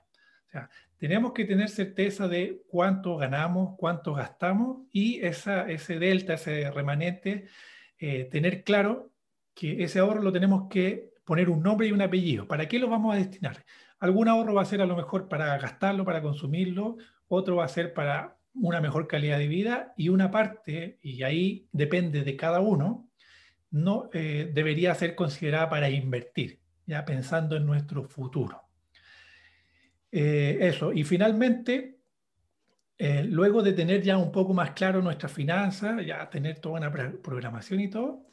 [0.47, 0.69] O sea,
[1.03, 7.47] tenemos que tener certeza de cuánto ganamos, cuánto gastamos y esa, ese delta, ese remanente,
[7.99, 9.11] eh, tener claro
[9.53, 12.47] que ese ahorro lo tenemos que poner un nombre y un apellido.
[12.47, 13.65] ¿Para qué lo vamos a destinar?
[13.99, 17.69] Algún ahorro va a ser a lo mejor para gastarlo, para consumirlo, otro va a
[17.69, 22.61] ser para una mejor calidad de vida y una parte, y ahí depende de cada
[22.61, 23.09] uno,
[23.73, 28.62] no eh, debería ser considerada para invertir, ya pensando en nuestro futuro.
[30.15, 31.99] Eh, eso, y finalmente,
[32.99, 36.93] eh, luego de tener ya un poco más claro nuestras finanzas, ya tener toda una
[36.93, 38.27] programación y todo,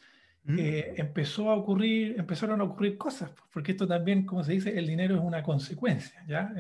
[0.44, 0.60] mm.
[0.60, 4.86] eh, empezó a ocurrir, empezaron a ocurrir cosas, porque esto también, como se dice, el
[4.86, 6.54] dinero es una consecuencia, ¿ya?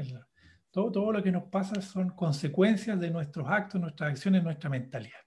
[0.71, 5.19] Todo, todo lo que nos pasa son consecuencias de nuestros actos, nuestras acciones, nuestra mentalidad.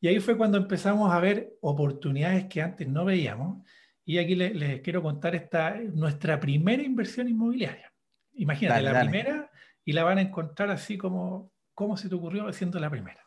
[0.00, 3.64] Y ahí fue cuando empezamos a ver oportunidades que antes no veíamos.
[4.04, 7.92] Y aquí les, quiero contar esta, nuestra primera inversión inmobiliaria.
[8.36, 9.50] Imagínate, la primera
[9.84, 13.20] y la van a encontrar así como, ¿cómo se te ocurrió siendo la primera?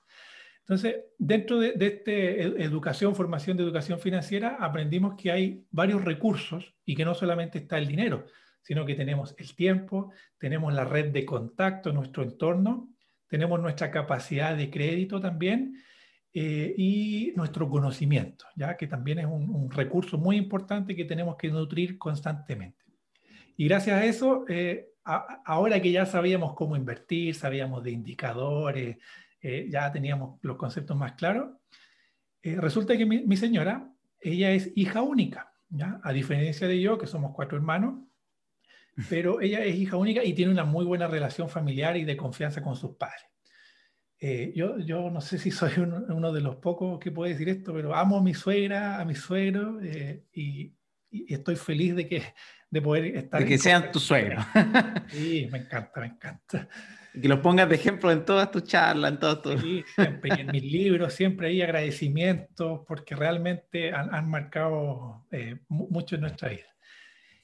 [0.59, 6.75] Entonces, dentro de, de este educación, formación de educación financiera, aprendimos que hay varios recursos
[6.85, 8.27] y que no solamente está el dinero,
[8.61, 12.89] sino que tenemos el tiempo, tenemos la red de contacto, nuestro entorno,
[13.27, 15.81] tenemos nuestra capacidad de crédito también
[16.33, 21.49] eh, y nuestro conocimiento, ya que también es un, recurso muy importante que tenemos que
[21.49, 22.83] nutrir constantemente.
[23.55, 24.89] Y gracias a eso, eh,
[25.45, 28.97] ahora que ya sabíamos cómo invertir, sabíamos de indicadores,
[29.41, 31.51] eh, ya teníamos los conceptos más claros.
[32.41, 35.99] Eh, resulta que mi, señora, ella es hija única, ¿ya?
[36.03, 38.05] a diferencia de yo, que somos cuatro hermanos,
[39.09, 42.61] pero ella es hija única y tiene una muy buena relación familiar y de confianza
[42.61, 43.25] con sus padres.
[44.21, 47.73] Eh, yo, yo no sé si soy uno, de los pocos que puede decir esto,
[47.73, 49.79] pero amo a mi suegra, a mi suegro
[50.33, 50.75] y,
[51.11, 52.23] y, estoy feliz de, que,
[52.69, 53.41] de poder estar.
[53.41, 54.45] De que sean tu suegro.
[55.09, 56.67] Sí, me encanta, me encanta.
[57.19, 59.59] Que los pongas de ejemplo en todas tus charlas, en todos tus...
[59.59, 60.29] Sí, siempre.
[60.37, 66.49] Y en mis libros siempre hay agradecimientos porque realmente han, marcado eh, mucho en nuestra
[66.49, 66.67] vida.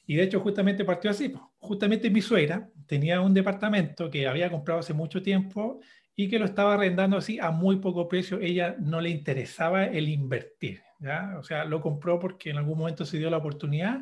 [0.05, 1.33] Y de hecho justamente partió así.
[1.57, 5.79] Justamente mi suegra tenía un departamento que había comprado hace mucho tiempo
[6.15, 8.39] y que lo estaba arrendando así a muy poco precio.
[8.39, 10.84] Ella no le interesaba el invertir.
[10.99, 11.35] ¿Ya?
[11.39, 14.01] O sea, lo compró porque en algún momento se dio la oportunidad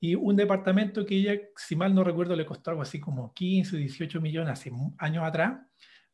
[0.00, 3.76] y un departamento que ella, si mal no recuerdo, le costó algo así como 15,
[3.76, 5.58] 18 millones hace años atrás,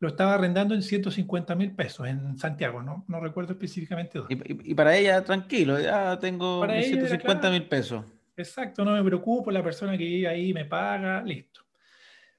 [0.00, 3.04] lo estaba arrendando en 150 mil pesos en Santiago, ¿no?
[3.08, 4.34] no recuerdo específicamente dónde.
[4.64, 8.04] Y, para ella, tranquilo, ya tengo 150 mil pesos.
[8.36, 11.60] Exacto, no me preocupo, la persona que vive ahí me paga, listo.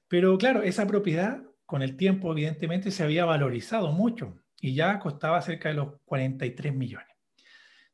[0.08, 5.40] Pero claro, esa propiedad con el tiempo evidentemente se había valorizado mucho y ya costaba
[5.42, 7.15] cerca de los 43 millones.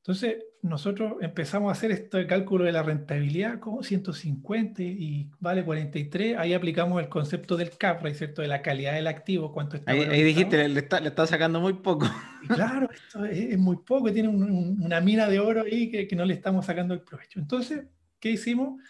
[0.03, 6.39] Entonces, nosotros empezamos a hacer este cálculo de la rentabilidad como 150 y vale 43.
[6.39, 8.43] Ahí aplicamos el concepto del CAPRA, ¿cierto?
[8.43, 9.93] De la calidad del activo, cuánto está.
[9.93, 12.07] Ahí, ahí dijiste, le está, le está, sacando muy poco.
[12.49, 16.35] claro, esto es, muy poco, tiene una mina de oro ahí que, que, no le
[16.35, 17.39] estamos sacando el provecho.
[17.39, 17.85] Entonces,
[18.19, 18.83] ¿qué hicimos?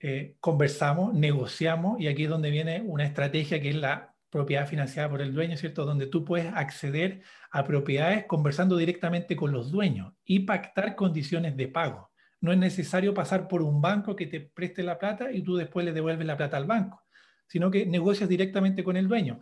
[0.00, 5.08] Eh, conversamos, negociamos, y aquí es donde viene una estrategia que es la propiedad financiada
[5.08, 5.84] por el dueño, ¿cierto?
[5.84, 11.68] Donde tú puedes acceder a propiedades conversando directamente con los dueños y pactar condiciones de
[11.68, 12.10] pago.
[12.40, 15.84] No es necesario pasar por un banco que te preste la plata y tú después
[15.84, 17.02] le devuelves la plata al banco,
[17.46, 19.40] sino que negocias directamente con el dueño.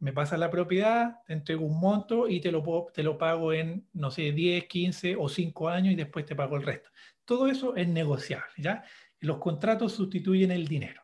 [0.00, 3.86] Me pasas la propiedad, te entrego un monto y te lo, te lo pago en,
[3.92, 6.90] no sé, 10, 15 o 5 años y después te pago el resto.
[7.24, 8.82] Todo eso es negociable, ¿ya?
[9.20, 11.01] Los contratos sustituyen el dinero.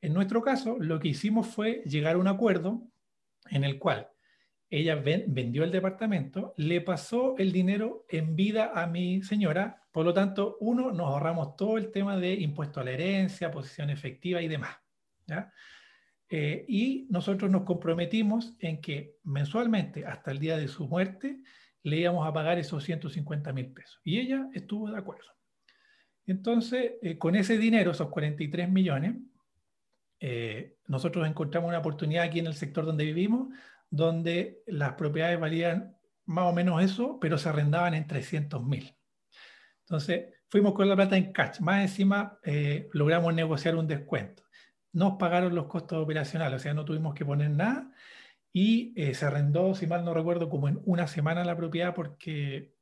[0.00, 2.82] En nuestro caso, lo que hicimos fue llegar a un acuerdo
[3.50, 4.08] en el cual
[4.70, 10.14] ella vendió el departamento, le pasó el dinero en vida a mi señora, por lo
[10.14, 14.46] tanto, uno, nos ahorramos todo el tema de impuesto a la herencia, posición efectiva y
[14.46, 14.76] demás.
[16.28, 21.40] Eh, y nosotros nos comprometimos en que mensualmente, hasta el día de su muerte,
[21.82, 24.00] le íbamos a pagar esos 150 mil pesos.
[24.04, 25.26] Y ella estuvo de acuerdo.
[26.26, 29.16] Entonces, eh, con ese dinero, esos 43 millones,
[30.20, 33.48] eh, nosotros encontramos una oportunidad aquí en el sector donde vivimos,
[33.88, 38.94] donde las propiedades valían más o menos eso, pero se arrendaban en 300 mil.
[39.80, 41.60] Entonces, fuimos con la plata en cash.
[41.60, 44.44] Más encima, eh, logramos negociar un descuento.
[44.92, 47.90] Nos pagaron los costos operacionales, o sea, no tuvimos que poner nada.
[48.52, 52.74] Y eh, se arrendó, si mal no recuerdo, como en una semana la propiedad porque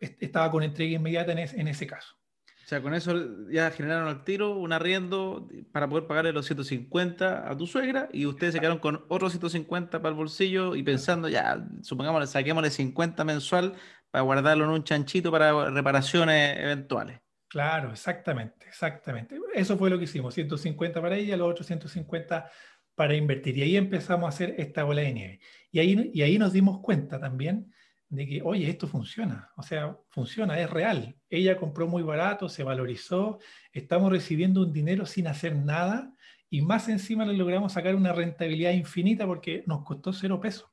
[0.00, 2.21] estaba con entrega inmediata en ese caso.
[2.64, 7.50] O sea, con eso ya generaron al tiro un arriendo para poder pagarle los 150
[7.50, 11.28] a tu suegra y ustedes se quedaron con otros 150 para el bolsillo y pensando,
[11.28, 13.74] ya, supongamos, saquémosle 50 mensual
[14.10, 17.20] para guardarlo en un chanchito para reparaciones eventuales.
[17.48, 19.38] Claro, exactamente, exactamente.
[19.54, 22.50] Eso fue lo que hicimos, 150 para ella, los otros 150
[22.94, 23.58] para invertir.
[23.58, 25.40] Y ahí empezamos a hacer esta bola de nieve.
[25.70, 27.72] Y ahí, y ahí nos dimos cuenta también
[28.12, 31.16] de que, oye, esto funciona, o sea, funciona, es real.
[31.30, 33.38] Ella compró muy barato, se valorizó,
[33.72, 36.14] estamos recibiendo un dinero sin hacer nada
[36.50, 40.68] y más encima le logramos sacar una rentabilidad infinita porque nos costó cero pesos.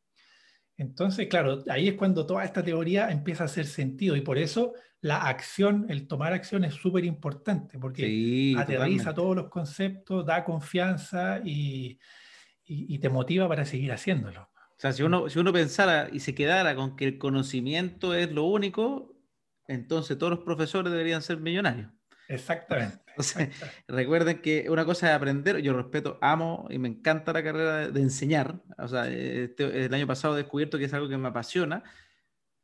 [0.76, 4.74] Entonces, claro, ahí es cuando toda esta teoría empieza a hacer sentido y por eso
[5.00, 11.40] la acción, el tomar acción es súper importante porque aterriza todos los conceptos, da confianza
[11.46, 11.98] y,
[12.66, 14.50] y te motiva para seguir haciéndolo.
[14.80, 18.32] O sea, si uno, si uno pensara y se quedara con que el conocimiento es
[18.32, 19.14] lo único,
[19.68, 21.92] entonces todos los profesores deberían ser millonarios.
[22.30, 22.98] Exactamente.
[23.90, 28.02] recuerden que una cosa es aprender, yo respeto, amo y me encanta la carrera de,
[28.02, 28.62] enseñar.
[28.78, 31.84] O sea, este, el año pasado he descubierto que es algo que me apasiona,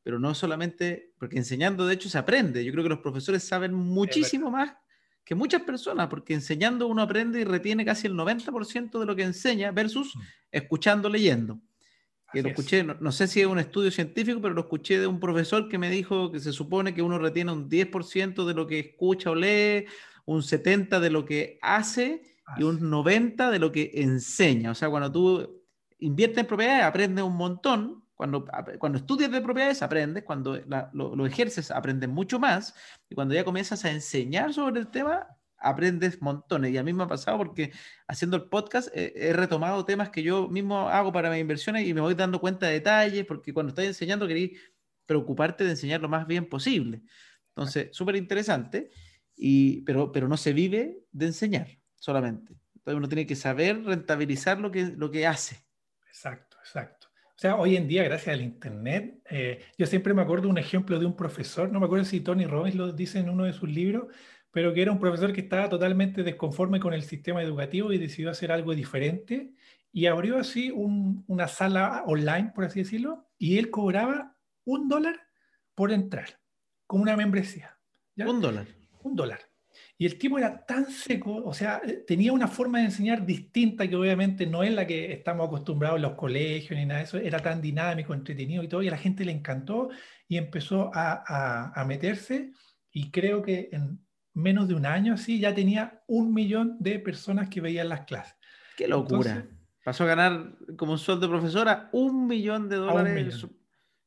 [0.01, 2.63] pero no solamente, porque enseñando de hecho se aprende.
[2.63, 4.73] Yo creo que los profesores saben muchísimo más
[5.25, 9.23] que muchas personas, porque enseñando uno aprende y retiene casi el 90% de lo que
[9.23, 10.21] enseña versus mm.
[10.51, 11.59] escuchando, leyendo.
[12.31, 15.19] Que lo escuché, no, sé si es un estudio científico, pero lo escuché de un
[15.19, 18.79] profesor que me dijo que se supone que uno retiene un 10% de lo que
[18.79, 19.85] escucha o lee,
[20.25, 22.23] un 70% de lo que hace
[22.57, 24.71] y un 90% de lo que enseña.
[24.71, 25.63] O sea, cuando tú
[25.99, 28.45] inviertes en propiedades, aprendes un montón, cuando,
[28.79, 30.59] cuando estudias de propiedades, aprendes, cuando
[30.93, 32.73] lo, ejerces, aprendes mucho más,
[33.09, 36.71] y cuando ya comienzas a enseñar sobre el tema, aprendes montones.
[36.71, 37.71] Y a mí me ha pasado porque
[38.07, 41.93] haciendo el podcast eh, he retomado temas que yo mismo hago para mis inversiones y
[41.93, 44.59] me voy dando cuenta de detalles, porque cuando estás enseñando queréis
[45.05, 47.01] preocuparte de enseñar lo más bien posible.
[47.49, 48.91] Entonces, súper interesante,
[49.85, 52.53] pero, pero no se vive de enseñar solamente.
[52.75, 55.63] Entonces uno tiene que saber rentabilizar lo que, lo que hace.
[56.07, 57.07] Exacto, exacto.
[57.35, 60.97] O sea, hoy en día, gracias al Internet, eh, yo siempre me acuerdo un ejemplo
[60.99, 63.69] de un profesor, no me acuerdo si Tony Robbins lo dice en uno de sus
[63.69, 64.05] libros,
[64.55, 68.29] pero que era un profesor que estaba totalmente desconforme con el sistema educativo y decidió
[68.29, 69.51] hacer algo diferente
[69.91, 75.27] y abrió así una sala online, por así decirlo, y él cobraba un dólar
[75.73, 76.39] por entrar,
[76.87, 77.77] con una membresía.
[78.15, 78.67] Un dólar.
[79.03, 79.41] Un dólar.
[79.97, 83.85] Y el tipo era tan seco, o sea, eh, tenía una forma de enseñar distinta
[83.89, 87.17] que obviamente no es la que estamos acostumbrados en los colegios ni nada de eso,
[87.17, 89.89] era tan dinámico, entretenido y todo, y a la gente le encantó
[90.29, 92.53] y empezó a, a, meterse
[92.89, 94.04] y creo que en
[94.35, 98.35] menos de un año así ya tenía un millón de personas que veían las clases.
[98.77, 99.47] ¡Qué locura!
[99.83, 103.47] Pasó a ganar como un sueldo de profesora un millón de dólares.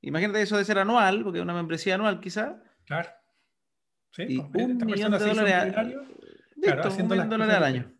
[0.00, 2.62] Imagínate eso de ser anual, porque es una membresía anual quizá.
[2.84, 3.08] Claro.
[4.18, 5.74] Y un millón de dólares,
[7.28, 7.92] dólares al año.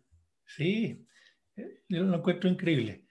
[0.45, 1.05] Sí,
[1.55, 3.05] eh, yo lo encuentro increíble.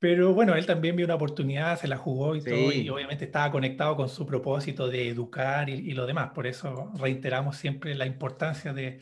[0.00, 3.50] Pero bueno, él también vio una oportunidad, se la jugó y todo, y obviamente estaba
[3.50, 6.30] conectado con su propósito de educar y, lo demás.
[6.30, 9.00] Por eso reiteramos siempre la importancia de,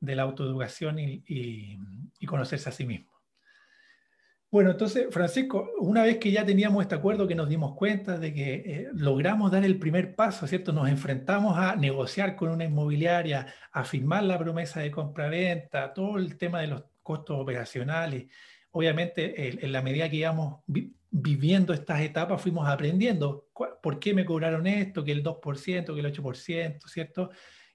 [0.00, 3.10] de la autoeducación y, y, conocerse a sí mismo.
[4.50, 8.32] Bueno, entonces, Francisco, una vez que ya teníamos este acuerdo, que nos dimos cuenta de
[8.34, 10.72] que eh, logramos dar el primer paso, ¿cierto?
[10.72, 16.36] Nos enfrentamos a negociar con una inmobiliaria, a firmar la promesa de compra-venta, todo el
[16.36, 18.26] tema de los costos operacionales.
[18.72, 20.62] Obviamente, en la medida que íbamos
[21.10, 23.48] viviendo estas etapas, fuimos aprendiendo
[23.82, 27.30] por qué me cobraron esto, que el 2%, que el 8%, ¿cierto?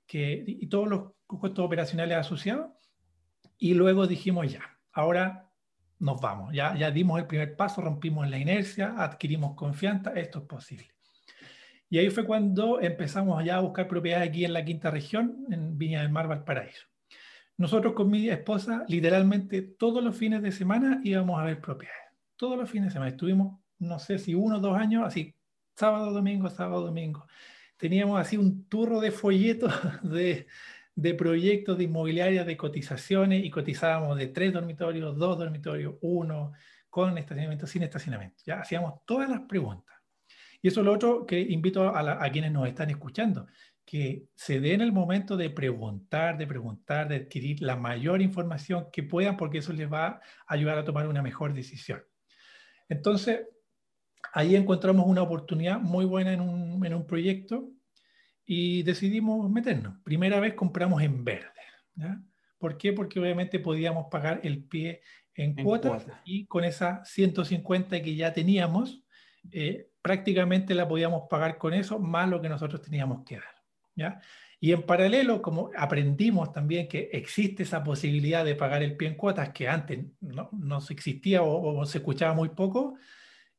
[0.06, 2.72] Que, y todos los costos operacionales asociados.
[3.58, 5.50] Y luego dijimos ya, ahora
[6.00, 6.54] nos vamos.
[6.54, 10.96] Ya, ya dimos el primer paso, rompimos la inercia, adquirimos confianza, esto es posible.
[11.90, 15.78] Y ahí fue cuando empezamos ya a buscar propiedades aquí en la quinta región, en
[15.78, 16.88] Viña del Mar, Valparaíso.
[17.58, 22.12] Nosotros con mi esposa, literalmente todos los fines de semana íbamos a ver propiedades.
[22.36, 23.12] Todos los fines de semana.
[23.12, 25.34] Estuvimos, no sé si uno o dos años, así,
[25.76, 27.28] sábado, domingo, sábado, domingo.
[27.78, 30.48] Teníamos así un turro de folletos de,
[30.96, 36.54] de proyectos de inmobiliarias de cotizaciones y cotizábamos de tres dormitorios, dos dormitorios, uno,
[36.90, 38.42] con estacionamiento, sin estacionamiento.
[38.46, 39.96] Ya hacíamos todas las preguntas.
[40.62, 43.46] Y eso es lo otro que invito a, quienes nos están escuchando,
[43.86, 49.04] que se den el momento de preguntar, de preguntar, de adquirir la mayor información que
[49.04, 52.04] puedan, porque eso les va a ayudar a tomar una mejor decisión.
[52.90, 53.48] Entonces,
[54.34, 57.70] ahí encontramos una oportunidad muy buena en un, en un proyecto
[58.44, 60.00] y decidimos meternos.
[60.04, 61.50] Primera vez compramos en verde.
[61.96, 62.20] ¿ya?
[62.58, 62.94] ¿Por qué?
[62.94, 65.02] Porque obviamente podíamos pagar el pie
[65.36, 69.04] en, cuotas y con esa 150 que ya teníamos,
[69.52, 73.55] eh, prácticamente la podíamos pagar con eso, más lo que nosotros teníamos que dar.
[73.96, 74.20] ¿Ya?
[74.60, 79.16] Y en paralelo, como aprendimos también que existe esa posibilidad de pagar el pie en
[79.16, 82.98] cuotas, que antes no, no existía o, o se escuchaba muy poco,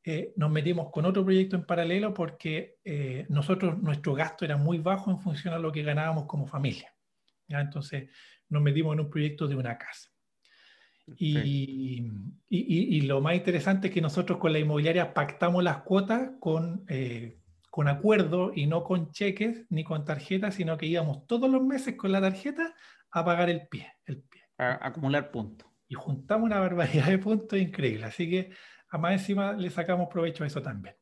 [0.09, 4.77] eh, nos metimos con otro proyecto en paralelo porque eh, nosotros, nuestro gasto era muy
[4.77, 6.95] bajo en función a lo que ganábamos como familia.
[7.45, 7.59] ¿ya?
[7.59, 8.09] Entonces
[8.47, 10.09] nos metimos en un proyecto de una casa.
[11.17, 12.09] Y,
[12.49, 16.85] y, y, lo más interesante es que nosotros con la inmobiliaria pactamos las cuotas con,
[16.87, 17.39] eh,
[17.77, 21.95] con acuerdo y no con cheques ni con tarjetas, sino que íbamos todos los meses
[21.95, 22.73] con la tarjeta
[23.11, 23.93] a pagar el pie.
[24.07, 24.41] El pie.
[24.57, 25.69] A acumular puntos.
[25.87, 28.05] Y juntamos una barbaridad de puntos increíble.
[28.05, 28.49] Así que
[28.97, 30.95] más encima le sacamos provecho a eso también.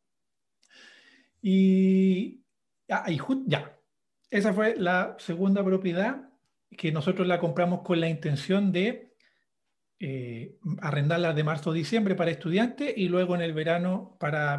[1.41, 2.43] Y,
[2.89, 3.05] ah,
[3.45, 3.79] ya,
[4.29, 6.29] esa fue la segunda propiedad
[6.71, 9.15] que nosotros la compramos con la intención de
[9.97, 14.57] eh, arrendarla de marzo a diciembre para estudiantes y luego en el verano para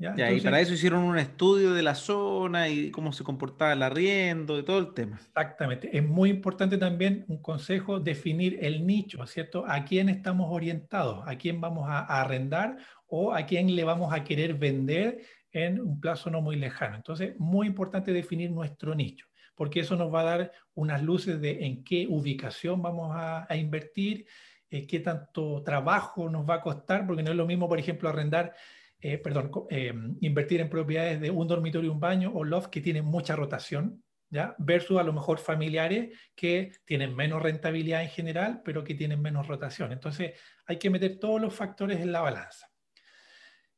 [0.00, 4.58] y para eso hicieron un estudio de la zona y cómo se comportaba el arriendo
[4.58, 5.16] y todo el tema.
[5.16, 5.94] Exactamente.
[5.96, 9.64] Es muy importante también un consejo definir el nicho, ¿cierto?
[9.66, 12.78] A quién estamos orientados, a quién vamos a, arrendar
[13.08, 15.20] o a quién le vamos a querer vender
[15.52, 16.96] en un plazo no muy lejano.
[16.96, 21.66] Entonces, muy importante definir nuestro nicho, porque eso nos va a dar unas luces de
[21.66, 24.26] en qué ubicación vamos a, invertir,
[24.70, 28.08] eh, qué tanto trabajo nos va a costar, porque no es lo mismo, por ejemplo,
[28.08, 28.54] arrendar
[29.00, 32.80] eh, perdón, eh, invertir en propiedades de un dormitorio y un baño o loft que
[32.80, 34.54] tienen mucha rotación, ¿ya?
[34.58, 39.46] Versus a lo mejor familiares que tienen menos rentabilidad en general, pero que tienen menos
[39.46, 39.92] rotación.
[39.92, 42.70] Entonces, hay que meter todos los factores en la balanza.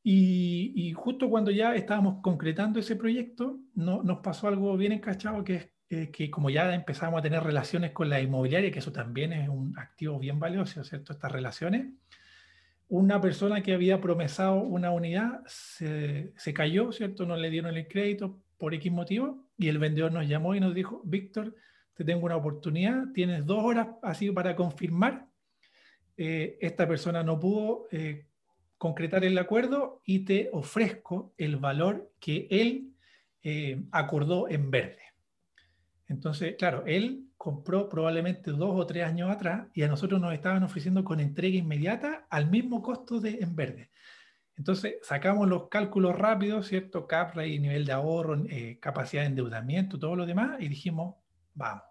[0.05, 5.55] Y, justo cuando ya estábamos concretando ese proyecto, no, nos pasó algo bien encachado, que
[5.55, 9.33] es eh, que como ya empezamos a tener relaciones con la inmobiliaria, que eso también
[9.33, 11.13] es un activo bien valioso, ¿cierto?
[11.13, 11.93] Estas relaciones,
[12.89, 17.25] una persona que había promesado una unidad se, se, cayó, ¿cierto?
[17.27, 20.75] No le dieron el crédito por X motivo y el vendedor nos llamó y nos
[20.75, 21.55] dijo, Víctor,
[21.95, 25.27] te tengo una oportunidad, tienes dos horas así para confirmar.
[26.17, 28.27] Eh, esta persona no pudo eh,
[28.79, 32.93] concretar el acuerdo y te ofrezco el valor que él
[33.43, 35.03] eh, acordó en verde.
[36.09, 40.63] Entonces, claro, él compró probablemente dos o tres años atrás y a nosotros nos estaban
[40.63, 43.91] ofreciendo con entrega inmediata al mismo costo de en verde.
[44.57, 47.07] Entonces sacamos los cálculos rápidos, ¿cierto?
[47.07, 51.17] Cap y nivel de ahorro, eh, capacidad de endeudamiento, todo lo demás, y dijimos,
[51.55, 51.85] vamos.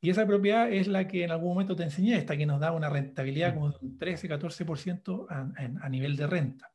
[0.00, 2.72] Y esa propiedad es la que en algún momento te enseñé, esta que nos da
[2.72, 6.72] una rentabilidad como de un 13-14% a, a nivel de renta.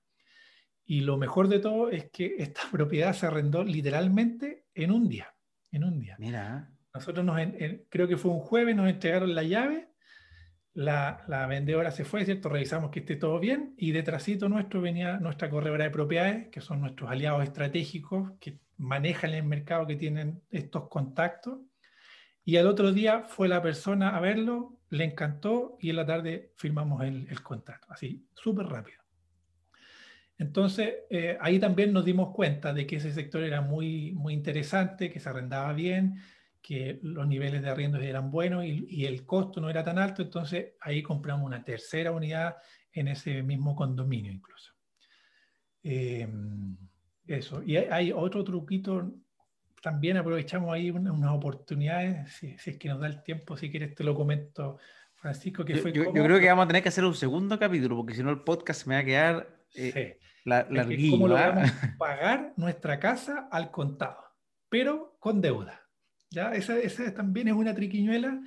[0.86, 5.33] Y lo mejor de todo es que esta propiedad se arrendó literalmente en un día.
[5.74, 6.16] En un día.
[6.20, 6.70] Mira.
[6.94, 7.42] Nosotros nos,
[7.90, 9.90] creo que fue un jueves, nos entregaron la llave,
[10.76, 12.50] la, la, vendedora se fue, ¿cierto?
[12.50, 16.82] Revisamos que esté todo bien y detrásito nuestro venía nuestra corredora de propiedades, que son
[16.82, 21.60] nuestros aliados estratégicos que manejan el mercado, que tienen estos contactos.
[22.46, 26.52] Y al otro día fue la persona a verlo, le encantó y en la tarde
[26.58, 29.03] firmamos el, el contrato, así, súper rápido.
[30.38, 35.12] Entonces, eh, ahí también nos dimos cuenta de que ese sector era muy, muy interesante,
[35.12, 36.20] que se arrendaba bien,
[36.62, 40.74] que los niveles de arriendo eran buenos y, el costo no era tan alto, entonces
[40.80, 42.56] ahí compramos una tercera unidad
[42.94, 44.74] en ese mismo condominio incluso.
[45.84, 46.28] Eh,
[47.28, 49.14] eso, y hay, otro truquito,
[49.82, 54.06] también aprovechamos ahí unas oportunidades, si, es que nos da el tiempo, si quieres te
[54.06, 54.78] lo comento,
[55.16, 55.92] Francisco, que yo, fue...
[55.92, 58.30] Yo, yo, creo que vamos a tener que hacer un segundo capítulo, porque si no
[58.30, 59.53] el podcast me va a quedar...
[59.76, 60.68] Eh, la,
[61.10, 64.24] ¿Cómo logramos pagar nuestra casa al contado,
[64.70, 65.82] pero con deuda?
[66.30, 66.54] ¿Ya?
[66.54, 68.42] Esa, esa también es una triquiñuela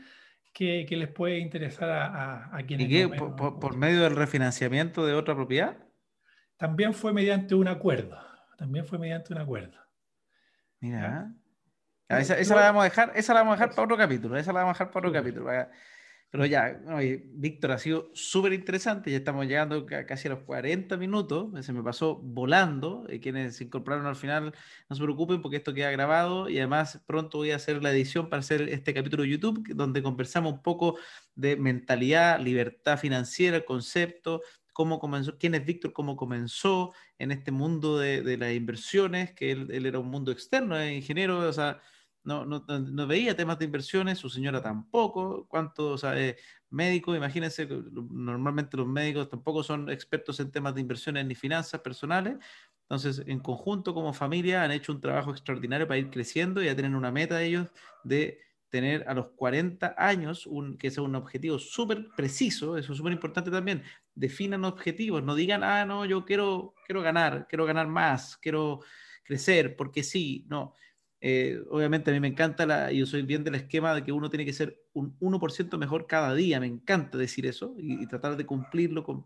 [0.52, 2.86] que, que les puede interesar a, a, quienes...
[2.86, 3.08] ¿Y qué?
[3.08, 5.76] ¿Por, medio del refinanciamiento de otra propiedad?
[6.56, 8.18] También fue mediante un acuerdo.
[8.56, 9.78] También fue mediante un acuerdo.
[10.80, 11.32] Mira.
[12.08, 14.36] Esa, esa, la vamos a dejar, esa la vamos a dejar para otro capítulo.
[14.36, 15.50] Esa la vamos a dejar para otro capítulo.
[16.30, 16.80] Pero ya,
[17.34, 19.10] Víctor, ha sido súper interesante.
[19.10, 21.64] Ya estamos llegando casi a los 40 minutos.
[21.64, 23.06] Se me pasó volando.
[23.22, 24.52] Quienes se incorporaron al final,
[24.88, 26.48] no se preocupen porque esto queda grabado.
[26.48, 30.02] Y además, pronto voy a hacer la edición para hacer este capítulo de YouTube, donde
[30.02, 30.98] conversamos un poco
[31.36, 37.98] de mentalidad, libertad financiera, concepto, cómo comenzó, quién es Víctor, cómo comenzó en este mundo
[37.98, 41.80] de, las inversiones, que él, él, era un mundo externo, es ingeniero, o sea
[42.26, 46.36] no, no, no, veía temas de inversiones, su señora tampoco, cuánto sabe
[46.70, 47.68] médico, imagínense,
[48.10, 52.36] normalmente los médicos tampoco son expertos en temas de inversiones ni finanzas personales,
[52.82, 56.74] entonces en conjunto como familia han hecho un trabajo extraordinario para ir creciendo y a
[56.74, 57.68] tener una meta de ellos
[58.02, 60.48] de tener a los 40 años,
[60.80, 63.84] que sea un objetivo súper preciso, eso es súper importante también,
[64.16, 68.80] definan objetivos, no digan, ah, no, yo quiero, quiero ganar, quiero ganar más, quiero
[69.22, 70.74] crecer, porque sí, no,
[71.20, 74.28] eh, obviamente a mí me encanta, la, yo soy bien del esquema de que uno
[74.28, 78.44] tiene que ser un 1% mejor cada día, me encanta decir eso y, tratar de
[78.44, 79.24] cumplirlo con,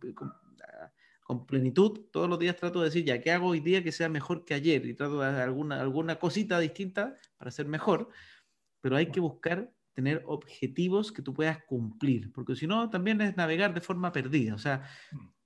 [0.63, 2.07] ah, con, plenitud.
[2.13, 4.55] Todos los días trato de decir, ya, ¿qué hago hoy día que sea mejor que
[4.55, 4.87] ayer?
[4.87, 8.09] Y trato de hacer alguna, alguna cosita distinta para ser mejor,
[8.81, 13.37] pero hay que buscar tener objetivos que tú puedas cumplir, porque si no, también es
[13.37, 14.55] navegar de forma perdida.
[14.55, 15.40] O sea, mm.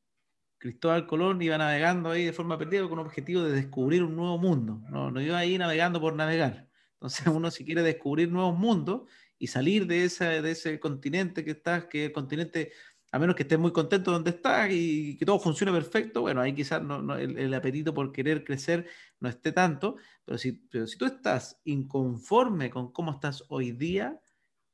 [0.65, 4.39] Cristóbal Colón iba navegando ahí de forma perdida con un objetivo de descubrir un nuevo
[4.39, 4.81] mundo.
[4.89, 6.71] No, no iba ahí navegando por navegar.
[6.95, 9.03] Entonces uno si quiere descubrir nuevos mundos
[9.39, 12.73] y salir de, esa, de ese continente que estás, que el continente,
[13.13, 16.55] a menos que estés muy contento donde estás y que todo funcione perfecto, bueno, ahí
[16.55, 18.87] quizás no, el, apetito por querer crecer
[19.21, 24.19] no esté tanto, pero si, pero si tú estás inconforme con cómo estás hoy día,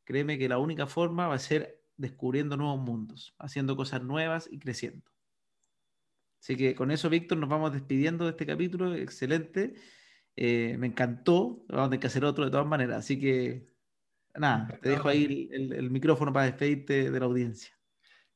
[0.04, 4.60] créeme que la única forma va a ser descubriendo nuevos mundos, haciendo cosas nuevas y
[4.60, 5.09] creciendo.
[6.40, 8.94] Así que con eso, Víctor, nos vamos despidiendo de este capítulo.
[8.94, 9.74] Excelente.
[10.36, 11.64] Eh, me encantó.
[11.68, 12.98] Vamos a tener que hacer otro de todas maneras.
[12.98, 13.66] Así que,
[14.34, 17.72] nada, te dejo ahí el, micrófono para despedirte de la audiencia.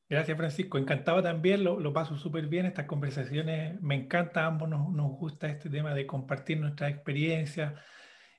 [0.07, 0.77] Gracias, Francisco.
[0.77, 2.67] Encantado también, lo, paso súper bien.
[2.67, 7.73] Estas conversaciones me encanta, a ambos nos, nos gusta este tema de compartir nuestras experiencias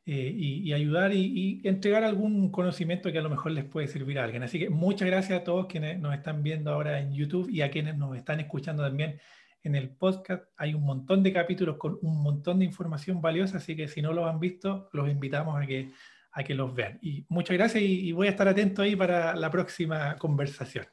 [0.08, 4.24] eh, y, ayudar y, entregar algún conocimiento que a lo mejor les puede servir a
[4.24, 4.44] alguien.
[4.44, 7.72] Así que muchas gracias a todos quienes nos están viendo ahora en YouTube y a
[7.72, 9.18] quienes nos están escuchando también
[9.66, 10.44] en el podcast.
[10.56, 14.12] Hay un montón de capítulos con un montón de información valiosa, así que si no
[14.12, 15.92] los han visto, los invitamos a que,
[16.32, 16.98] a que los vean.
[17.02, 20.86] Y muchas gracias y voy a estar atento ahí para la próxima conversación.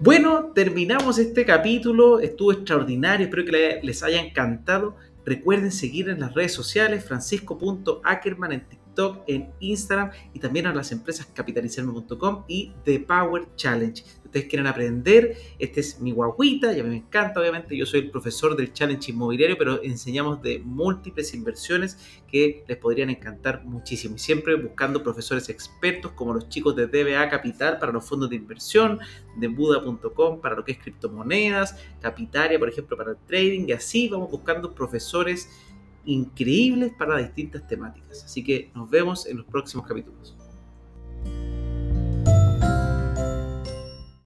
[0.00, 4.94] Bueno, terminamos este capítulo, estuvo extraordinario, espero que les haya encantado.
[5.26, 8.87] Recuerden seguir en las redes sociales, francisco.ackerman en TikTok,
[9.26, 15.36] en Instagram y también a las empresas capitalizarme.com y The Power Challenge ustedes quieren aprender,
[15.58, 18.72] este es mi guaguita, y a mí me encanta, obviamente, yo soy el profesor del
[18.72, 21.98] Challenge Inmobiliario, pero enseñamos de múltiples inversiones
[22.30, 24.16] que les podrían encantar muchísimo.
[24.16, 28.36] Y siempre buscando profesores expertos como los chicos de DBA Capital para los fondos de
[28.36, 28.98] inversión,
[29.36, 34.08] de Buda.com para lo que es criptomonedas, Capitaria, por ejemplo, para el trading, y así
[34.08, 35.48] vamos buscando profesores
[36.08, 38.24] increíbles para distintas temáticas.
[38.24, 40.34] Así que nos vemos en los próximos capítulos.